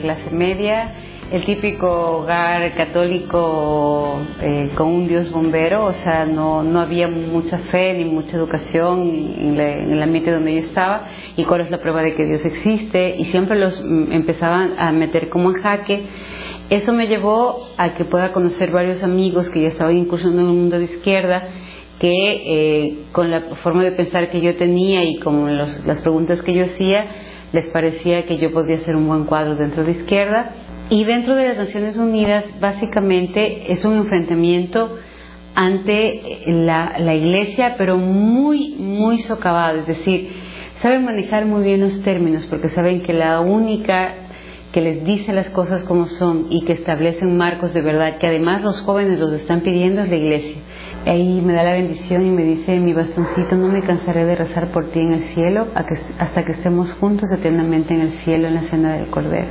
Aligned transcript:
clase 0.00 0.30
media, 0.30 0.94
el 1.30 1.44
típico 1.44 2.18
hogar 2.18 2.74
católico 2.74 4.20
eh, 4.40 4.70
con 4.76 4.88
un 4.88 5.08
Dios 5.08 5.30
bombero, 5.30 5.86
o 5.86 5.92
sea, 5.92 6.24
no, 6.24 6.62
no 6.62 6.80
había 6.80 7.08
mucha 7.08 7.58
fe 7.70 7.94
ni 7.94 8.04
mucha 8.04 8.36
educación 8.36 9.34
en, 9.38 9.60
en, 9.60 9.92
el 9.92 10.02
ambiente 10.02 10.32
donde 10.32 10.54
yo 10.54 10.66
estaba 10.66 11.06
y 11.36 11.44
cuál 11.44 11.60
es 11.60 11.70
la 11.70 11.78
prueba 11.78 12.02
de 12.02 12.14
que 12.14 12.26
Dios 12.26 12.40
existe 12.44 13.16
y 13.16 13.26
siempre 13.26 13.58
los 13.58 13.80
mm, 13.80 14.12
empezaban 14.12 14.74
a 14.78 14.90
meter 14.92 15.28
como 15.28 15.50
en 15.50 15.62
jaque. 15.62 16.06
Eso 16.68 16.92
me 16.92 17.06
llevó 17.06 17.68
a 17.76 17.94
que 17.94 18.04
pueda 18.04 18.32
conocer 18.32 18.70
varios 18.70 19.02
amigos 19.02 19.48
que 19.50 19.62
ya 19.62 19.68
estaban 19.68 19.96
incursionando 19.96 20.42
en 20.42 20.48
el 20.48 20.54
mundo 20.54 20.78
de 20.78 20.84
izquierda 20.84 21.48
que 22.00 22.12
eh, 22.12 22.98
con 23.12 23.30
la 23.30 23.42
forma 23.62 23.84
de 23.84 23.92
pensar 23.92 24.30
que 24.30 24.40
yo 24.40 24.56
tenía 24.56 25.04
y 25.04 25.18
con 25.18 25.56
los, 25.56 25.84
las 25.84 26.00
preguntas 26.00 26.42
que 26.42 26.54
yo 26.54 26.64
hacía, 26.64 27.04
les 27.52 27.66
parecía 27.68 28.26
que 28.26 28.38
yo 28.38 28.52
podía 28.52 28.80
ser 28.80 28.96
un 28.96 29.08
buen 29.08 29.24
cuadro 29.24 29.56
dentro 29.56 29.84
de 29.84 29.92
izquierda. 29.92 30.52
Y 30.88 31.04
dentro 31.04 31.34
de 31.36 31.48
las 31.48 31.56
Naciones 31.56 31.96
Unidas, 31.96 32.44
básicamente 32.60 33.72
es 33.72 33.84
un 33.84 33.96
enfrentamiento 33.96 34.98
ante 35.54 36.42
la, 36.46 36.98
la 36.98 37.14
iglesia, 37.14 37.74
pero 37.76 37.96
muy, 37.96 38.76
muy 38.78 39.18
socavado. 39.20 39.80
Es 39.80 39.86
decir, 39.86 40.30
saben 40.82 41.04
manejar 41.04 41.46
muy 41.46 41.62
bien 41.62 41.80
los 41.80 42.02
términos, 42.02 42.46
porque 42.50 42.70
saben 42.70 43.02
que 43.02 43.12
la 43.12 43.40
única 43.40 44.14
que 44.72 44.80
les 44.80 45.04
dice 45.04 45.32
las 45.32 45.48
cosas 45.50 45.82
como 45.84 46.06
son 46.06 46.46
y 46.50 46.64
que 46.64 46.74
establecen 46.74 47.36
marcos 47.36 47.74
de 47.74 47.82
verdad, 47.82 48.18
que 48.18 48.28
además 48.28 48.62
los 48.62 48.80
jóvenes 48.82 49.18
los 49.18 49.32
están 49.32 49.62
pidiendo, 49.62 50.02
es 50.02 50.08
la 50.08 50.16
iglesia. 50.16 50.56
Ahí 51.06 51.40
me 51.40 51.54
da 51.54 51.62
la 51.62 51.72
bendición 51.72 52.26
y 52.26 52.30
me 52.30 52.42
dice, 52.42 52.78
mi 52.78 52.92
bastoncito, 52.92 53.56
no 53.56 53.68
me 53.68 53.82
cansaré 53.82 54.26
de 54.26 54.36
rezar 54.36 54.70
por 54.70 54.90
ti 54.90 55.00
en 55.00 55.14
el 55.14 55.34
cielo 55.34 55.66
hasta 55.74 56.44
que 56.44 56.52
estemos 56.52 56.92
juntos 56.94 57.32
eternamente 57.32 57.94
en 57.94 58.02
el 58.02 58.12
cielo 58.24 58.48
en 58.48 58.54
la 58.54 58.62
cena 58.68 58.96
del 58.96 59.10
Cordero. 59.10 59.48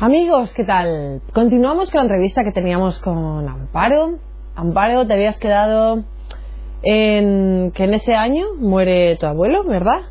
Amigos, 0.00 0.54
¿qué 0.54 0.64
tal? 0.64 1.22
Continuamos 1.32 1.90
con 1.90 1.98
la 1.98 2.04
entrevista 2.04 2.44
que 2.44 2.52
teníamos 2.52 3.00
con 3.00 3.48
Amparo. 3.48 4.18
Amparo, 4.54 5.06
te 5.06 5.14
habías 5.14 5.40
quedado 5.40 6.04
en 6.82 7.72
que 7.72 7.84
en 7.84 7.94
ese 7.94 8.14
año 8.14 8.54
muere 8.58 9.16
tu 9.16 9.26
abuelo, 9.26 9.64
¿verdad? 9.64 10.02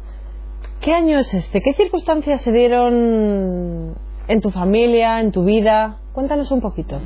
¿Qué 0.83 0.93
año 0.93 1.17
es 1.17 1.33
este? 1.33 1.61
¿Qué 1.61 1.71
circunstancias 1.71 2.41
se 2.41 2.51
dieron 2.51 3.95
en 4.27 4.41
tu 4.41 4.51
familia, 4.51 5.21
en 5.21 5.31
tu 5.31 5.45
vida? 5.45 5.99
Cuéntanos 6.11 6.51
un 6.51 6.59
poquito. 6.59 6.99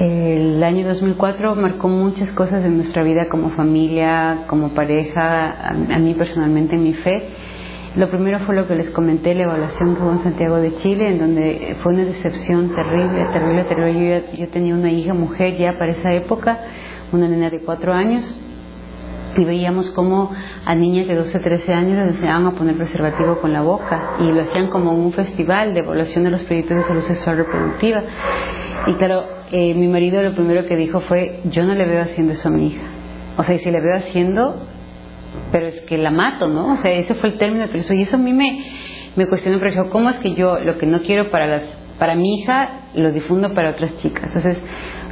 El 0.00 0.60
año 0.64 0.88
2004 0.88 1.54
marcó 1.54 1.86
muchas 1.86 2.32
cosas 2.32 2.64
en 2.64 2.78
nuestra 2.78 3.04
vida 3.04 3.28
como 3.28 3.50
familia, 3.50 4.46
como 4.48 4.70
pareja, 4.70 5.68
a, 5.68 5.98
mí 6.00 6.14
personalmente 6.14 6.74
en 6.74 6.82
mi 6.82 6.94
fe. 6.94 7.28
Lo 7.94 8.10
primero 8.10 8.40
fue 8.40 8.56
lo 8.56 8.66
que 8.66 8.74
les 8.74 8.90
comenté, 8.90 9.36
la 9.36 9.44
evaluación 9.44 9.94
que 9.94 10.02
hubo 10.02 10.10
en 10.10 10.24
Santiago 10.24 10.56
de 10.56 10.74
Chile, 10.78 11.10
en 11.10 11.20
donde 11.20 11.76
fue 11.84 11.94
una 11.94 12.06
decepción 12.06 12.74
terrible, 12.74 13.24
terrible, 13.32 13.64
terrible. 13.66 14.24
Yo, 14.32 14.36
yo 14.36 14.48
tenía 14.48 14.74
una 14.74 14.90
hija 14.90 15.14
mujer 15.14 15.56
ya 15.58 15.78
para 15.78 15.92
esa 15.92 16.12
época, 16.12 16.58
una 17.12 17.28
nena 17.28 17.50
de 17.50 17.60
cuatro 17.60 17.92
años, 17.92 18.24
y 19.36 19.44
veíamos 19.44 19.90
como 19.90 20.30
a 20.64 20.74
niñas 20.74 21.06
de 21.06 21.14
12, 21.14 21.38
13 21.38 21.72
años 21.72 21.96
les 21.98 22.14
enseñaban 22.14 22.46
a 22.46 22.52
poner 22.52 22.76
preservativo 22.76 23.38
con 23.40 23.52
la 23.52 23.62
boca 23.62 24.16
y 24.20 24.32
lo 24.32 24.42
hacían 24.42 24.68
como 24.68 24.92
un 24.92 25.12
festival 25.12 25.74
de 25.74 25.80
evaluación 25.80 26.24
de 26.24 26.30
los 26.30 26.42
proyectos 26.44 26.78
de 26.78 26.84
salud 26.84 27.02
sexual 27.02 27.36
reproductiva. 27.38 28.02
Y 28.86 28.94
claro, 28.94 29.24
eh, 29.50 29.74
mi 29.74 29.88
marido 29.88 30.22
lo 30.22 30.34
primero 30.34 30.66
que 30.66 30.76
dijo 30.76 31.00
fue, 31.02 31.40
yo 31.44 31.64
no 31.64 31.74
le 31.74 31.86
veo 31.86 32.02
haciendo 32.02 32.32
eso 32.32 32.48
a 32.48 32.52
mi 32.52 32.68
hija. 32.68 32.82
O 33.36 33.44
sea, 33.44 33.54
y 33.54 33.58
si 33.60 33.70
le 33.70 33.80
veo 33.80 33.96
haciendo, 33.96 34.62
pero 35.52 35.66
es 35.66 35.82
que 35.82 35.98
la 35.98 36.10
mato, 36.10 36.48
¿no? 36.48 36.74
O 36.74 36.76
sea, 36.78 36.92
ese 36.92 37.14
fue 37.14 37.30
el 37.30 37.38
término 37.38 37.68
que 37.70 37.78
Y 37.94 38.02
eso 38.02 38.16
a 38.16 38.18
mí 38.18 38.32
me, 38.32 38.64
me 39.16 39.26
cuestionó, 39.26 39.58
pero 39.58 39.70
dijo, 39.70 39.90
¿cómo 39.90 40.10
es 40.10 40.16
que 40.18 40.34
yo 40.34 40.58
lo 40.58 40.76
que 40.78 40.86
no 40.86 41.00
quiero 41.02 41.30
para, 41.30 41.46
las, 41.46 41.62
para 41.98 42.14
mi 42.14 42.38
hija 42.38 42.88
lo 42.94 43.12
difundo 43.12 43.54
para 43.54 43.70
otras 43.70 43.96
chicas? 43.98 44.24
Entonces, 44.26 44.58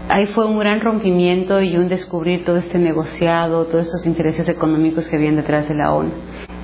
ahí 0.09 0.27
fue 0.29 0.47
un 0.47 0.59
gran 0.59 0.81
rompimiento 0.81 1.61
y 1.61 1.77
un 1.77 1.89
descubrir 1.89 2.45
todo 2.45 2.59
este 2.59 2.79
negociado, 2.79 3.67
todos 3.67 3.87
estos 3.87 4.07
intereses 4.07 4.49
económicos 4.49 5.09
que 5.09 5.17
habían 5.17 5.37
detrás 5.37 5.69
de 5.69 5.75
la 5.75 5.93
ONU. 5.93 6.11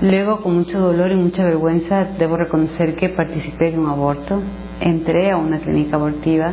Luego, 0.00 0.42
con 0.42 0.56
mucho 0.56 0.80
dolor 0.80 1.12
y 1.12 1.16
mucha 1.16 1.44
vergüenza, 1.44 2.04
debo 2.18 2.36
reconocer 2.36 2.96
que 2.96 3.10
participé 3.10 3.68
en 3.68 3.80
un 3.80 3.88
aborto. 3.88 4.40
Entré 4.80 5.30
a 5.30 5.36
una 5.36 5.60
clínica 5.60 5.96
abortiva 5.96 6.52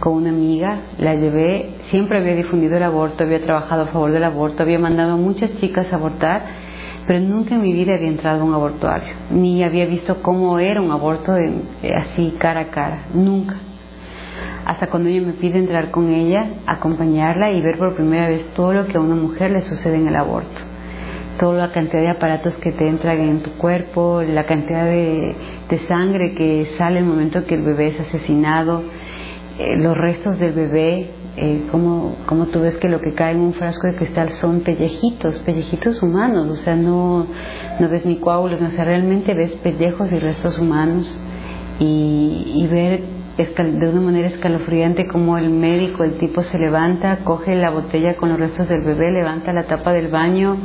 con 0.00 0.14
una 0.14 0.30
amiga, 0.30 0.80
la 0.98 1.14
llevé, 1.14 1.76
siempre 1.90 2.18
había 2.18 2.34
difundido 2.34 2.76
el 2.76 2.82
aborto, 2.82 3.24
había 3.24 3.42
trabajado 3.42 3.84
a 3.84 3.86
favor 3.86 4.12
del 4.12 4.24
aborto, 4.24 4.62
había 4.62 4.78
mandado 4.78 5.14
a 5.14 5.16
muchas 5.16 5.56
chicas 5.60 5.86
a 5.90 5.96
abortar, 5.96 6.42
pero 7.06 7.20
nunca 7.20 7.54
en 7.54 7.62
mi 7.62 7.72
vida 7.72 7.94
había 7.94 8.08
entrado 8.08 8.42
a 8.42 8.44
un 8.44 8.52
abortuario, 8.52 9.14
ni 9.30 9.62
había 9.62 9.86
visto 9.86 10.20
cómo 10.20 10.58
era 10.58 10.82
un 10.82 10.90
aborto 10.90 11.32
así 11.32 12.34
cara 12.38 12.60
a 12.60 12.70
cara, 12.70 13.06
nunca 13.14 13.56
hasta 14.74 14.88
cuando 14.88 15.08
ella 15.08 15.24
me 15.24 15.34
pide 15.34 15.58
entrar 15.58 15.92
con 15.92 16.12
ella, 16.12 16.48
acompañarla 16.66 17.52
y 17.52 17.62
ver 17.62 17.78
por 17.78 17.94
primera 17.94 18.28
vez 18.28 18.44
todo 18.54 18.72
lo 18.72 18.86
que 18.86 18.96
a 18.96 19.00
una 19.00 19.14
mujer 19.14 19.52
le 19.52 19.62
sucede 19.68 19.96
en 19.96 20.08
el 20.08 20.16
aborto. 20.16 20.60
Toda 21.38 21.68
la 21.68 21.72
cantidad 21.72 22.02
de 22.02 22.10
aparatos 22.10 22.54
que 22.54 22.72
te 22.72 22.88
entran 22.88 23.20
en 23.20 23.42
tu 23.42 23.52
cuerpo, 23.52 24.22
la 24.22 24.44
cantidad 24.44 24.84
de, 24.84 25.36
sangre 25.88 26.34
que 26.34 26.68
sale 26.78 27.00
el 27.00 27.04
momento 27.04 27.44
que 27.46 27.54
el 27.54 27.62
bebé 27.62 27.88
es 27.88 28.00
asesinado, 28.00 28.82
eh, 29.58 29.76
los 29.76 29.96
restos 29.96 30.38
del 30.38 30.52
bebé, 30.52 31.10
eh, 31.36 31.66
como, 31.70 32.16
tú 32.52 32.60
ves 32.60 32.76
que 32.76 32.88
lo 32.88 33.00
que 33.00 33.12
cae 33.14 33.34
en 33.34 33.40
un 33.40 33.54
frasco 33.54 33.88
de 33.88 33.94
cristal 33.94 34.30
son 34.34 34.60
pellejitos, 34.60 35.38
pellejitos 35.40 36.00
humanos, 36.02 36.48
o 36.48 36.54
sea, 36.56 36.76
no, 36.76 37.26
no 37.78 37.88
ves 37.88 38.04
ni 38.06 38.18
coágulos, 38.18 38.60
o 38.60 38.70
sea, 38.70 38.84
realmente 38.84 39.34
ves 39.34 39.52
pellejos 39.62 40.10
y 40.12 40.18
restos 40.18 40.58
humanos 40.58 41.06
y, 41.80 42.52
y 42.56 42.66
ver 42.68 43.13
de 43.36 43.88
una 43.88 44.00
manera 44.00 44.28
escalofriante 44.28 45.08
como 45.08 45.36
el 45.38 45.50
médico, 45.50 46.04
el 46.04 46.18
tipo 46.18 46.42
se 46.42 46.58
levanta, 46.58 47.18
coge 47.24 47.56
la 47.56 47.70
botella 47.70 48.16
con 48.16 48.28
los 48.28 48.38
restos 48.38 48.68
del 48.68 48.82
bebé, 48.82 49.10
levanta 49.10 49.52
la 49.52 49.64
tapa 49.64 49.92
del 49.92 50.08
baño, 50.08 50.56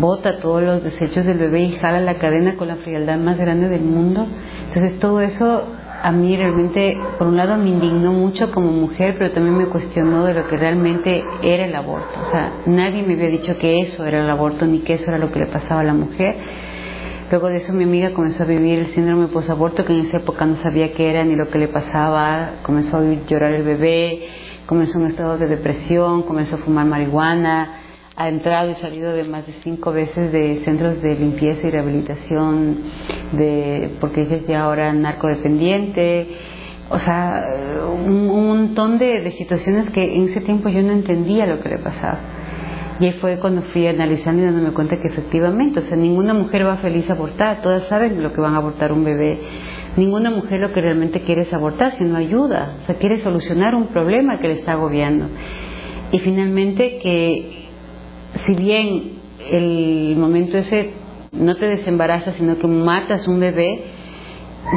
bota 0.00 0.38
todos 0.38 0.62
los 0.62 0.84
desechos 0.84 1.24
del 1.24 1.38
bebé 1.38 1.62
y 1.62 1.72
jala 1.78 2.00
la 2.00 2.18
cadena 2.18 2.56
con 2.56 2.68
la 2.68 2.76
frialdad 2.76 3.18
más 3.18 3.36
grande 3.36 3.68
del 3.68 3.82
mundo. 3.82 4.26
Entonces 4.68 5.00
todo 5.00 5.20
eso 5.20 5.64
a 6.02 6.12
mí 6.12 6.36
realmente, 6.36 6.98
por 7.18 7.26
un 7.26 7.36
lado 7.36 7.56
me 7.56 7.70
indignó 7.70 8.12
mucho 8.12 8.52
como 8.52 8.70
mujer, 8.70 9.16
pero 9.18 9.32
también 9.32 9.56
me 9.56 9.66
cuestionó 9.66 10.24
de 10.24 10.34
lo 10.34 10.48
que 10.48 10.56
realmente 10.56 11.24
era 11.42 11.64
el 11.64 11.74
aborto. 11.74 12.12
O 12.20 12.30
sea, 12.30 12.52
nadie 12.66 13.02
me 13.02 13.14
había 13.14 13.28
dicho 13.28 13.56
que 13.58 13.80
eso 13.80 14.04
era 14.04 14.22
el 14.22 14.30
aborto 14.30 14.66
ni 14.66 14.80
que 14.80 14.94
eso 14.94 15.06
era 15.08 15.18
lo 15.18 15.32
que 15.32 15.40
le 15.40 15.46
pasaba 15.46 15.80
a 15.80 15.84
la 15.84 15.94
mujer 15.94 16.61
Luego 17.32 17.48
de 17.48 17.56
eso 17.56 17.72
mi 17.72 17.84
amiga 17.84 18.12
comenzó 18.12 18.42
a 18.42 18.46
vivir 18.46 18.78
el 18.78 18.94
síndrome 18.94 19.28
posaborto, 19.28 19.86
que 19.86 19.98
en 19.98 20.04
esa 20.04 20.18
época 20.18 20.44
no 20.44 20.56
sabía 20.56 20.92
qué 20.92 21.08
era 21.08 21.24
ni 21.24 21.34
lo 21.34 21.48
que 21.48 21.56
le 21.56 21.68
pasaba, 21.68 22.56
comenzó 22.62 22.98
a 22.98 23.02
llorar 23.26 23.54
el 23.54 23.62
bebé, 23.62 24.28
comenzó 24.66 24.98
un 24.98 25.06
estado 25.06 25.38
de 25.38 25.46
depresión, 25.46 26.24
comenzó 26.24 26.56
a 26.56 26.58
fumar 26.58 26.84
marihuana, 26.84 27.80
ha 28.16 28.28
entrado 28.28 28.72
y 28.72 28.74
salido 28.82 29.14
de 29.14 29.24
más 29.24 29.46
de 29.46 29.54
cinco 29.62 29.92
veces 29.92 30.30
de 30.30 30.60
centros 30.66 31.00
de 31.00 31.14
limpieza 31.14 31.66
y 31.66 31.70
rehabilitación, 31.70 32.76
de, 33.32 33.92
porque 33.98 34.24
ella 34.24 34.36
es 34.36 34.46
ya 34.46 34.64
ahora 34.64 34.92
narcodependiente, 34.92 36.36
o 36.90 36.98
sea, 36.98 37.46
un, 37.96 38.26
montón 38.26 38.98
de, 38.98 39.22
de 39.22 39.32
situaciones 39.38 39.88
que 39.92 40.16
en 40.16 40.28
ese 40.28 40.42
tiempo 40.42 40.68
yo 40.68 40.82
no 40.82 40.92
entendía 40.92 41.46
lo 41.46 41.62
que 41.62 41.70
le 41.70 41.78
pasaba. 41.78 42.41
Y 43.02 43.06
ahí 43.06 43.12
fue 43.14 43.40
cuando 43.40 43.62
fui 43.72 43.84
analizando 43.88 44.42
y 44.42 44.44
dándome 44.44 44.70
cuenta 44.70 44.94
que 44.94 45.08
efectivamente, 45.08 45.80
o 45.80 45.82
sea, 45.82 45.96
ninguna 45.96 46.34
mujer 46.34 46.64
va 46.64 46.76
feliz 46.76 47.10
a 47.10 47.14
abortar, 47.14 47.60
todas 47.60 47.88
saben 47.88 48.22
lo 48.22 48.32
que 48.32 48.40
van 48.40 48.54
a 48.54 48.58
abortar 48.58 48.92
un 48.92 49.02
bebé. 49.02 49.40
Ninguna 49.96 50.30
mujer 50.30 50.60
lo 50.60 50.72
que 50.72 50.80
realmente 50.80 51.22
quiere 51.22 51.42
es 51.42 51.52
abortar, 51.52 51.98
sino 51.98 52.16
ayuda, 52.16 52.76
o 52.80 52.86
sea, 52.86 52.94
quiere 53.00 53.20
solucionar 53.24 53.74
un 53.74 53.88
problema 53.88 54.38
que 54.38 54.46
le 54.46 54.54
está 54.54 54.74
agobiando. 54.74 55.26
Y 56.12 56.20
finalmente 56.20 57.00
que 57.02 57.64
si 58.46 58.54
bien 58.54 59.02
el 59.50 60.14
momento 60.16 60.56
ese 60.58 60.92
no 61.32 61.56
te 61.56 61.66
desembarazas, 61.66 62.36
sino 62.36 62.56
que 62.58 62.68
matas 62.68 63.26
un 63.26 63.40
bebé, 63.40 63.82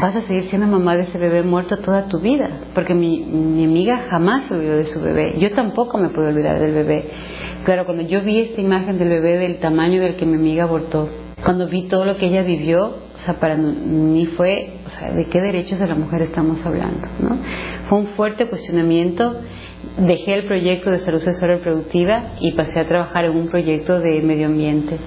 vas 0.02 0.16
a 0.16 0.22
seguir 0.24 0.50
siendo 0.50 0.66
mamá 0.66 0.96
de 0.96 1.04
ese 1.04 1.20
bebé 1.20 1.44
muerto 1.44 1.78
toda 1.78 2.08
tu 2.08 2.20
vida, 2.22 2.50
porque 2.74 2.96
mi, 2.96 3.20
mi 3.20 3.66
amiga 3.66 4.08
jamás 4.10 4.46
se 4.46 4.56
olvidó 4.56 4.78
de 4.78 4.86
su 4.86 5.00
bebé, 5.00 5.36
yo 5.38 5.52
tampoco 5.52 6.00
me 6.00 6.10
puedo 6.10 6.30
olvidar 6.30 6.60
del 6.60 6.74
bebé. 6.74 7.35
Claro, 7.66 7.86
cuando 7.86 8.04
yo 8.04 8.22
vi 8.22 8.42
esta 8.42 8.62
imagen 8.62 9.00
del 9.00 9.10
bebé 9.10 9.40
del 9.40 9.58
tamaño 9.58 10.00
del 10.00 10.18
que 10.18 10.26
mi 10.28 10.36
amiga 10.36 10.66
abortó, 10.66 11.10
cuando 11.44 11.68
vi 11.68 11.88
todo 11.88 12.06
lo 12.06 12.16
que 12.18 12.28
ella 12.28 12.44
vivió, 12.44 12.86
o 12.86 13.20
sea, 13.26 13.40
para 13.40 13.58
mí 13.58 14.28
fue, 14.38 14.70
o 14.86 14.90
sea, 14.92 15.12
¿de 15.12 15.26
qué 15.32 15.42
derechos 15.42 15.80
de 15.80 15.88
la 15.88 15.96
mujer 15.96 16.22
estamos 16.22 16.64
hablando? 16.64 17.08
¿no? 17.20 17.40
Fue 17.90 17.98
un 17.98 18.08
fuerte 18.10 18.46
cuestionamiento. 18.46 19.42
Dejé 19.98 20.36
el 20.36 20.44
proyecto 20.46 20.92
de 20.92 21.00
salud 21.00 21.20
sexual 21.20 21.58
reproductiva 21.58 22.34
y 22.40 22.52
pasé 22.52 22.80
a 22.82 22.88
trabajar 22.88 23.26
en 23.26 23.32
un 23.32 23.48
proyecto 23.48 24.00
de 24.00 24.22
medio 24.22 24.46
ambiente. 24.46 25.00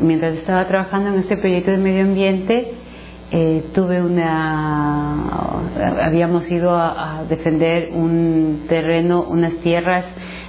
Mientras 0.00 0.36
estaba 0.36 0.66
trabajando 0.68 1.10
en 1.10 1.20
este 1.20 1.36
proyecto 1.36 1.70
de 1.70 1.76
medio 1.76 2.04
ambiente, 2.04 2.79
eh, 3.32 3.70
tuve 3.72 4.02
una, 4.02 5.62
habíamos 6.04 6.50
ido 6.50 6.74
a, 6.74 7.24
defender 7.28 7.90
un 7.92 8.64
terreno, 8.68 9.22
unas 9.22 9.54
tierras 9.58 10.04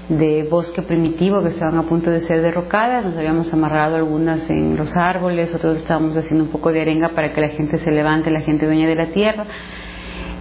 de 0.10 0.48
bosque 0.50 0.81
primitivo 0.81 1.44
que 1.44 1.50
estaban 1.50 1.78
a 1.78 1.83
punto 1.83 2.10
de 2.10 2.22
ser 2.22 2.42
derrocadas, 2.42 3.06
nos 3.06 3.16
habíamos 3.16 3.54
amarrado 3.54 3.98
algunas 3.98 4.50
en 4.50 4.75
los 4.75 4.89
árboles, 4.98 5.54
otros 5.54 5.78
estábamos 5.78 6.18
haciendo 6.18 6.45
un 6.45 6.50
poco 6.50 6.72
de 6.72 6.81
arenga 6.81 7.10
para 7.10 7.33
que 7.33 7.42
la 7.42 7.50
gente 7.50 7.78
se 7.78 7.92
levante, 7.92 8.31
la 8.31 8.42
gente 8.42 8.66
dueña 8.66 8.88
de 8.88 8.95
la 8.95 9.12
tierra, 9.12 9.45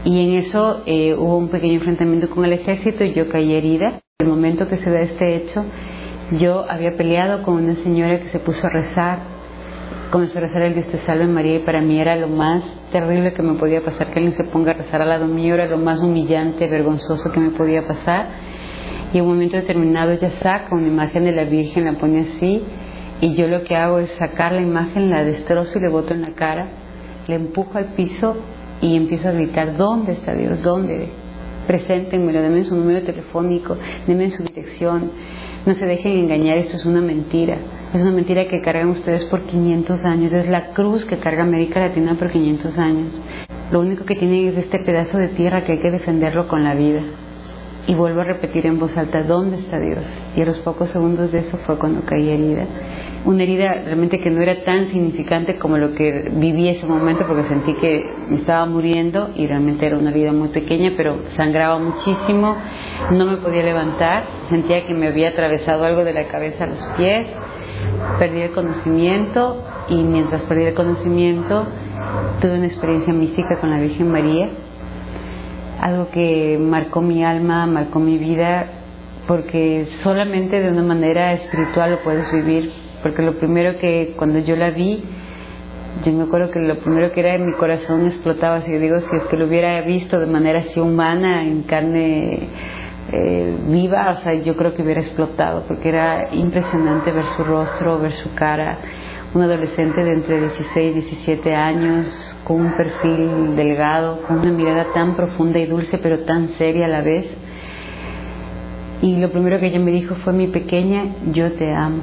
y 0.04 0.24
en 0.24 0.42
eso 0.42 0.82
eh, 0.86 1.14
hubo 1.14 1.36
un 1.36 1.48
pequeño 1.48 1.74
enfrentamiento 1.74 2.30
con 2.30 2.46
el 2.46 2.54
ejército 2.54 3.04
y 3.04 3.12
yo 3.12 3.28
caí 3.28 3.52
herida. 3.52 4.00
El 4.18 4.28
momento 4.28 4.66
que 4.66 4.78
se 4.78 4.90
da 4.90 5.02
este 5.02 5.36
hecho, 5.36 5.64
yo 6.38 6.64
había 6.70 6.96
peleado 6.96 7.42
con 7.42 7.62
una 7.62 7.74
señora 7.82 8.18
que 8.18 8.30
se 8.30 8.38
puso 8.38 8.66
a 8.66 8.70
rezar 8.70 9.39
comenzó 10.10 10.38
a 10.38 10.42
rezar 10.42 10.62
el 10.62 10.74
Dios 10.74 10.86
te 10.88 11.04
salve 11.06 11.26
María 11.26 11.56
y 11.56 11.58
para 11.60 11.80
mí 11.80 12.00
era 12.00 12.16
lo 12.16 12.26
más 12.26 12.64
terrible 12.90 13.32
que 13.32 13.42
me 13.42 13.54
podía 13.54 13.82
pasar 13.84 14.08
que 14.08 14.18
alguien 14.18 14.36
se 14.36 14.44
ponga 14.44 14.72
a 14.72 14.74
rezar 14.74 15.02
al 15.02 15.08
lado 15.08 15.26
mío, 15.26 15.54
era 15.54 15.66
lo 15.66 15.78
más 15.78 16.00
humillante, 16.00 16.66
vergonzoso 16.66 17.30
que 17.32 17.38
me 17.38 17.50
podía 17.50 17.86
pasar. 17.86 18.28
Y 19.12 19.18
en 19.18 19.24
un 19.24 19.30
momento 19.30 19.56
determinado 19.56 20.10
ella 20.10 20.32
saca 20.42 20.68
una 20.72 20.88
imagen 20.88 21.24
de 21.24 21.32
la 21.32 21.44
Virgen, 21.44 21.84
la 21.84 21.92
pone 21.92 22.20
así, 22.20 22.62
y 23.20 23.34
yo 23.34 23.46
lo 23.46 23.62
que 23.62 23.76
hago 23.76 23.98
es 23.98 24.10
sacar 24.18 24.52
la 24.52 24.62
imagen, 24.62 25.10
la 25.10 25.24
destrozo 25.24 25.78
y 25.78 25.82
le 25.82 25.88
boto 25.88 26.12
en 26.12 26.22
la 26.22 26.32
cara, 26.32 26.68
le 27.28 27.36
empujo 27.36 27.78
al 27.78 27.94
piso 27.94 28.36
y 28.80 28.96
empiezo 28.96 29.28
a 29.28 29.32
gritar, 29.32 29.76
¿dónde 29.76 30.12
está 30.12 30.34
Dios? 30.34 30.60
¿Dónde? 30.62 31.08
Preséntenmelo, 31.66 32.42
denme 32.42 32.64
su 32.64 32.74
número 32.74 33.02
telefónico, 33.02 33.76
denme 34.06 34.30
su 34.30 34.42
dirección, 34.42 35.12
no 35.66 35.74
se 35.74 35.86
dejen 35.86 36.18
engañar, 36.18 36.58
esto 36.58 36.76
es 36.76 36.84
una 36.84 37.00
mentira. 37.00 37.58
Es 37.92 38.00
una 38.00 38.12
mentira 38.12 38.46
que 38.46 38.60
cargan 38.60 38.90
ustedes 38.90 39.24
por 39.24 39.42
500 39.46 40.04
años. 40.04 40.32
Es 40.32 40.48
la 40.48 40.68
cruz 40.74 41.04
que 41.06 41.18
carga 41.18 41.42
América 41.42 41.80
Latina 41.80 42.14
por 42.16 42.30
500 42.30 42.78
años. 42.78 43.20
Lo 43.72 43.80
único 43.80 44.04
que 44.04 44.14
tienen 44.14 44.46
es 44.46 44.58
este 44.58 44.78
pedazo 44.78 45.18
de 45.18 45.26
tierra 45.28 45.64
que 45.64 45.72
hay 45.72 45.80
que 45.80 45.90
defenderlo 45.90 46.46
con 46.46 46.62
la 46.62 46.74
vida. 46.74 47.02
Y 47.88 47.94
vuelvo 47.94 48.20
a 48.20 48.24
repetir 48.24 48.64
en 48.66 48.78
voz 48.78 48.96
alta, 48.96 49.24
¿dónde 49.24 49.58
está 49.58 49.80
Dios? 49.80 50.04
Y 50.36 50.42
a 50.42 50.44
los 50.44 50.58
pocos 50.58 50.90
segundos 50.90 51.32
de 51.32 51.40
eso 51.40 51.58
fue 51.66 51.78
cuando 51.78 52.02
caí 52.02 52.30
herida. 52.30 52.64
Una 53.24 53.42
herida 53.42 53.82
realmente 53.84 54.20
que 54.20 54.30
no 54.30 54.40
era 54.40 54.54
tan 54.64 54.90
significante 54.90 55.58
como 55.58 55.76
lo 55.76 55.92
que 55.94 56.28
viví 56.30 56.68
ese 56.68 56.86
momento 56.86 57.26
porque 57.26 57.48
sentí 57.48 57.74
que 57.74 58.04
me 58.28 58.36
estaba 58.36 58.66
muriendo 58.66 59.30
y 59.34 59.48
realmente 59.48 59.84
era 59.84 59.98
una 59.98 60.10
herida 60.10 60.32
muy 60.32 60.50
pequeña, 60.50 60.92
pero 60.96 61.18
sangraba 61.36 61.80
muchísimo 61.80 62.56
no 63.10 63.24
me 63.24 63.38
podía 63.38 63.62
levantar, 63.62 64.24
sentía 64.48 64.86
que 64.86 64.94
me 64.94 65.08
había 65.08 65.30
atravesado 65.30 65.84
algo 65.84 66.04
de 66.04 66.12
la 66.12 66.28
cabeza 66.28 66.64
a 66.64 66.66
los 66.68 66.82
pies, 66.96 67.26
perdí 68.18 68.40
el 68.42 68.52
conocimiento 68.52 69.64
y 69.88 70.02
mientras 70.02 70.42
perdí 70.42 70.64
el 70.64 70.74
conocimiento 70.74 71.66
tuve 72.40 72.56
una 72.56 72.66
experiencia 72.66 73.12
mística 73.12 73.58
con 73.60 73.70
la 73.70 73.78
Virgen 73.78 74.10
María, 74.10 74.48
algo 75.80 76.10
que 76.10 76.58
marcó 76.60 77.00
mi 77.02 77.24
alma, 77.24 77.66
marcó 77.66 78.00
mi 78.00 78.18
vida, 78.18 78.66
porque 79.26 79.86
solamente 80.02 80.60
de 80.60 80.70
una 80.70 80.82
manera 80.82 81.32
espiritual 81.34 81.92
lo 81.92 82.02
puedes 82.02 82.30
vivir, 82.32 82.72
porque 83.02 83.22
lo 83.22 83.38
primero 83.38 83.78
que 83.78 84.14
cuando 84.16 84.38
yo 84.40 84.56
la 84.56 84.70
vi, 84.70 85.02
yo 86.04 86.12
me 86.12 86.24
acuerdo 86.24 86.50
que 86.50 86.60
lo 86.60 86.76
primero 86.78 87.10
que 87.12 87.20
era 87.20 87.34
en 87.34 87.46
mi 87.46 87.52
corazón 87.54 88.06
explotaba, 88.06 88.62
si 88.62 88.72
yo 88.72 88.78
digo, 88.78 88.98
si 89.00 89.16
es 89.16 89.22
que 89.30 89.36
lo 89.36 89.46
hubiera 89.46 89.80
visto 89.82 90.18
de 90.18 90.26
manera 90.26 90.60
así 90.60 90.80
humana, 90.80 91.44
en 91.44 91.62
carne 91.62 92.48
eh, 93.12 93.56
viva, 93.66 94.16
o 94.18 94.22
sea, 94.22 94.34
yo 94.34 94.56
creo 94.56 94.74
que 94.74 94.82
hubiera 94.82 95.00
explotado, 95.00 95.64
porque 95.66 95.88
era 95.88 96.32
impresionante 96.32 97.10
ver 97.10 97.24
su 97.36 97.42
rostro, 97.42 97.98
ver 97.98 98.12
su 98.12 98.32
cara. 98.34 98.78
Un 99.34 99.42
adolescente 99.42 100.02
de 100.02 100.12
entre 100.12 100.40
16 100.40 100.96
y 100.96 101.00
17 101.00 101.54
años, 101.54 102.06
con 102.44 102.60
un 102.60 102.76
perfil 102.76 103.54
delgado, 103.56 104.22
con 104.26 104.40
una 104.40 104.50
mirada 104.50 104.86
tan 104.92 105.14
profunda 105.14 105.58
y 105.58 105.66
dulce, 105.66 105.98
pero 105.98 106.20
tan 106.20 106.56
seria 106.58 106.86
a 106.86 106.88
la 106.88 107.00
vez. 107.00 107.26
Y 109.02 109.16
lo 109.16 109.30
primero 109.30 109.58
que 109.58 109.66
ella 109.66 109.80
me 109.80 109.92
dijo 109.92 110.16
fue, 110.24 110.32
mi 110.32 110.48
pequeña, 110.48 111.04
yo 111.32 111.52
te 111.52 111.72
amo. 111.72 112.02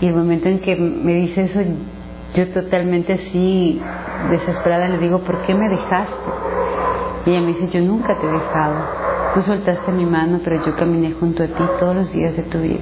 Y 0.00 0.06
el 0.06 0.14
momento 0.14 0.48
en 0.48 0.60
que 0.60 0.76
me 0.76 1.14
dice 1.14 1.42
eso, 1.42 1.60
yo 2.34 2.48
totalmente 2.48 3.12
así, 3.12 3.80
desesperada, 4.30 4.88
le 4.88 4.98
digo, 4.98 5.22
¿por 5.22 5.42
qué 5.42 5.54
me 5.54 5.68
dejaste? 5.68 6.14
Y 7.26 7.30
ella 7.30 7.40
me 7.40 7.48
dice, 7.48 7.68
yo 7.72 7.80
nunca 7.80 8.16
te 8.20 8.26
he 8.26 8.30
dejado 8.30 9.01
Tú 9.34 9.40
soltaste 9.40 9.90
mi 9.92 10.04
mano, 10.04 10.40
pero 10.44 10.62
yo 10.66 10.76
caminé 10.76 11.14
junto 11.14 11.42
a 11.42 11.46
ti 11.46 11.62
todos 11.80 11.96
los 11.96 12.12
días 12.12 12.36
de 12.36 12.42
tu 12.42 12.58
vida. 12.60 12.80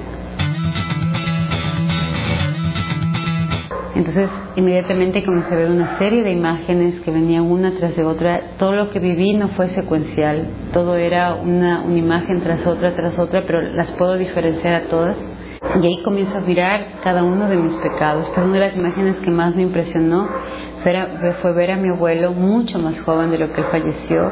Entonces, 3.95 4.29
inmediatamente 4.57 5.23
comencé 5.23 5.53
a 5.53 5.57
ver 5.57 5.69
una 5.69 5.97
serie 5.97 6.23
de 6.23 6.31
imágenes 6.31 6.99
que 7.01 7.11
venían 7.11 7.49
una 7.49 7.77
tras 7.77 7.95
de 7.95 8.03
otra. 8.03 8.41
Todo 8.57 8.73
lo 8.73 8.89
que 8.89 8.99
viví 8.99 9.33
no 9.33 9.49
fue 9.49 9.69
secuencial, 9.69 10.49
todo 10.73 10.97
era 10.97 11.35
una, 11.35 11.83
una 11.83 11.97
imagen 11.97 12.41
tras 12.41 12.67
otra, 12.67 12.95
tras 12.95 13.17
otra, 13.17 13.43
pero 13.45 13.61
las 13.61 13.91
puedo 13.91 14.17
diferenciar 14.17 14.73
a 14.73 14.81
todas. 14.89 15.15
Y 15.81 15.85
ahí 15.85 16.03
comienzo 16.03 16.37
a 16.37 16.41
mirar 16.41 16.99
cada 17.01 17.23
uno 17.23 17.47
de 17.47 17.55
mis 17.55 17.77
pecados. 17.77 18.27
Pero 18.35 18.47
una 18.47 18.55
de 18.55 18.59
las 18.59 18.75
imágenes 18.75 19.15
que 19.17 19.31
más 19.31 19.55
me 19.55 19.61
impresionó 19.61 20.27
fue, 20.83 21.53
ver 21.53 21.71
a 21.71 21.77
mi 21.77 21.89
abuelo 21.89 22.33
mucho 22.33 22.77
más 22.79 22.99
joven 23.01 23.31
de 23.31 23.37
lo 23.37 23.53
que 23.53 23.63
falleció 23.63 24.31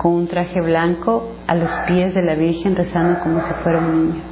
con 0.00 0.12
un 0.12 0.28
traje 0.28 0.62
blanco 0.62 1.30
a 1.46 1.54
los 1.54 1.70
pies 1.86 2.14
de 2.14 2.22
la 2.22 2.34
Virgen 2.34 2.74
rezando 2.74 3.20
como 3.20 3.46
si 3.46 3.52
fuera 3.62 3.80
un 3.80 4.08
niño. 4.08 4.22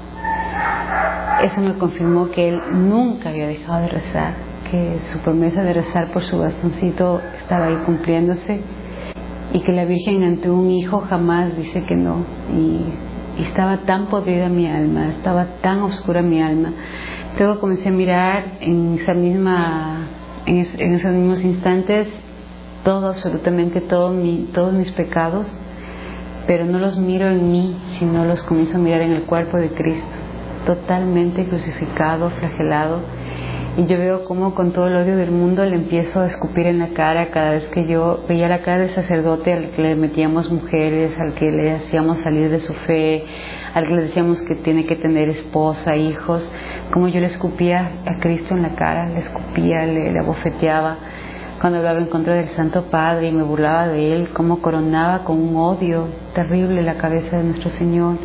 Eso 1.42 1.60
me 1.60 1.74
confirmó 1.74 2.30
que 2.30 2.48
él 2.48 2.60
nunca 2.72 3.28
había 3.28 3.48
dejado 3.48 3.82
de 3.82 3.88
rezar, 3.88 4.34
que 4.70 4.98
su 5.12 5.18
promesa 5.18 5.62
de 5.62 5.74
rezar 5.74 6.10
por 6.14 6.22
su 6.22 6.38
bastoncito 6.38 7.20
estaba 7.42 7.66
ahí 7.66 7.76
cumpliéndose 7.84 8.60
y 9.52 9.60
que 9.60 9.72
la 9.72 9.84
Virgen 9.84 10.22
ante 10.22 10.48
un 10.48 10.70
hijo 10.70 11.00
jamás 11.00 11.54
dice 11.54 11.84
que 11.86 11.96
no. 11.96 12.24
Y, 12.50 12.84
estaba 13.42 13.82
tan 13.82 14.08
podrida 14.08 14.48
mi 14.48 14.66
alma, 14.66 15.10
estaba 15.10 15.46
tan 15.62 15.82
oscura 15.82 16.22
mi 16.22 16.42
alma. 16.42 16.72
Luego 17.38 17.60
comencé 17.60 17.88
a 17.88 17.92
mirar 17.92 18.44
en 18.60 18.98
esa 19.00 19.14
misma, 19.14 20.08
en, 20.44 20.66
en 20.76 20.94
esos 20.94 21.12
mismos 21.12 21.44
instantes 21.44 22.08
todo, 22.84 23.08
absolutamente 23.08 23.80
todo 23.80 24.14
todos 24.52 24.72
mis 24.72 24.90
pecados, 24.92 25.46
pero 26.46 26.64
no 26.64 26.78
los 26.78 26.96
miro 26.96 27.28
en 27.28 27.52
mí, 27.52 27.76
sino 27.98 28.24
los 28.24 28.42
comienzo 28.42 28.76
a 28.76 28.80
mirar 28.80 29.02
en 29.02 29.12
el 29.12 29.22
cuerpo 29.24 29.58
de 29.58 29.68
Cristo, 29.68 30.08
totalmente 30.66 31.46
crucificado, 31.46 32.30
flagelado. 32.30 33.02
Y 33.76 33.86
yo 33.86 33.96
veo 33.96 34.24
cómo 34.24 34.54
con 34.54 34.72
todo 34.72 34.88
el 34.88 34.96
odio 34.96 35.16
del 35.16 35.30
mundo 35.30 35.64
le 35.64 35.76
empiezo 35.76 36.20
a 36.20 36.26
escupir 36.26 36.66
en 36.66 36.80
la 36.80 36.88
cara 36.94 37.30
cada 37.30 37.52
vez 37.52 37.64
que 37.72 37.86
yo 37.86 38.24
veía 38.28 38.48
la 38.48 38.62
cara 38.62 38.78
del 38.78 38.94
sacerdote 38.94 39.52
al 39.52 39.70
que 39.70 39.82
le 39.82 39.94
metíamos 39.94 40.50
mujeres, 40.50 41.12
al 41.16 41.34
que 41.34 41.52
le 41.52 41.72
hacíamos 41.72 42.18
salir 42.20 42.50
de 42.50 42.60
su 42.60 42.72
fe, 42.86 43.24
al 43.74 43.86
que 43.86 43.94
le 43.94 44.02
decíamos 44.02 44.42
que 44.42 44.56
tiene 44.56 44.84
que 44.84 44.96
tener 44.96 45.28
esposa, 45.28 45.94
hijos, 45.94 46.42
como 46.92 47.08
yo 47.08 47.20
le 47.20 47.26
escupía 47.26 48.00
a 48.04 48.20
Cristo 48.20 48.54
en 48.54 48.62
la 48.62 48.74
cara, 48.74 49.06
le 49.06 49.20
escupía, 49.20 49.86
le 49.86 50.18
abofeteaba 50.18 50.96
cuando 51.60 51.78
hablaba 51.78 51.98
en 51.98 52.06
contra 52.06 52.34
del 52.34 52.54
Santo 52.54 52.84
Padre 52.84 53.28
y 53.28 53.32
me 53.32 53.42
burlaba 53.42 53.88
de 53.88 54.12
él, 54.12 54.28
cómo 54.32 54.62
coronaba 54.62 55.24
con 55.24 55.40
un 55.40 55.56
odio 55.56 56.06
terrible 56.34 56.82
la 56.82 56.98
cabeza 56.98 57.36
de 57.36 57.44
nuestro 57.44 57.70
Señor, 57.70 58.16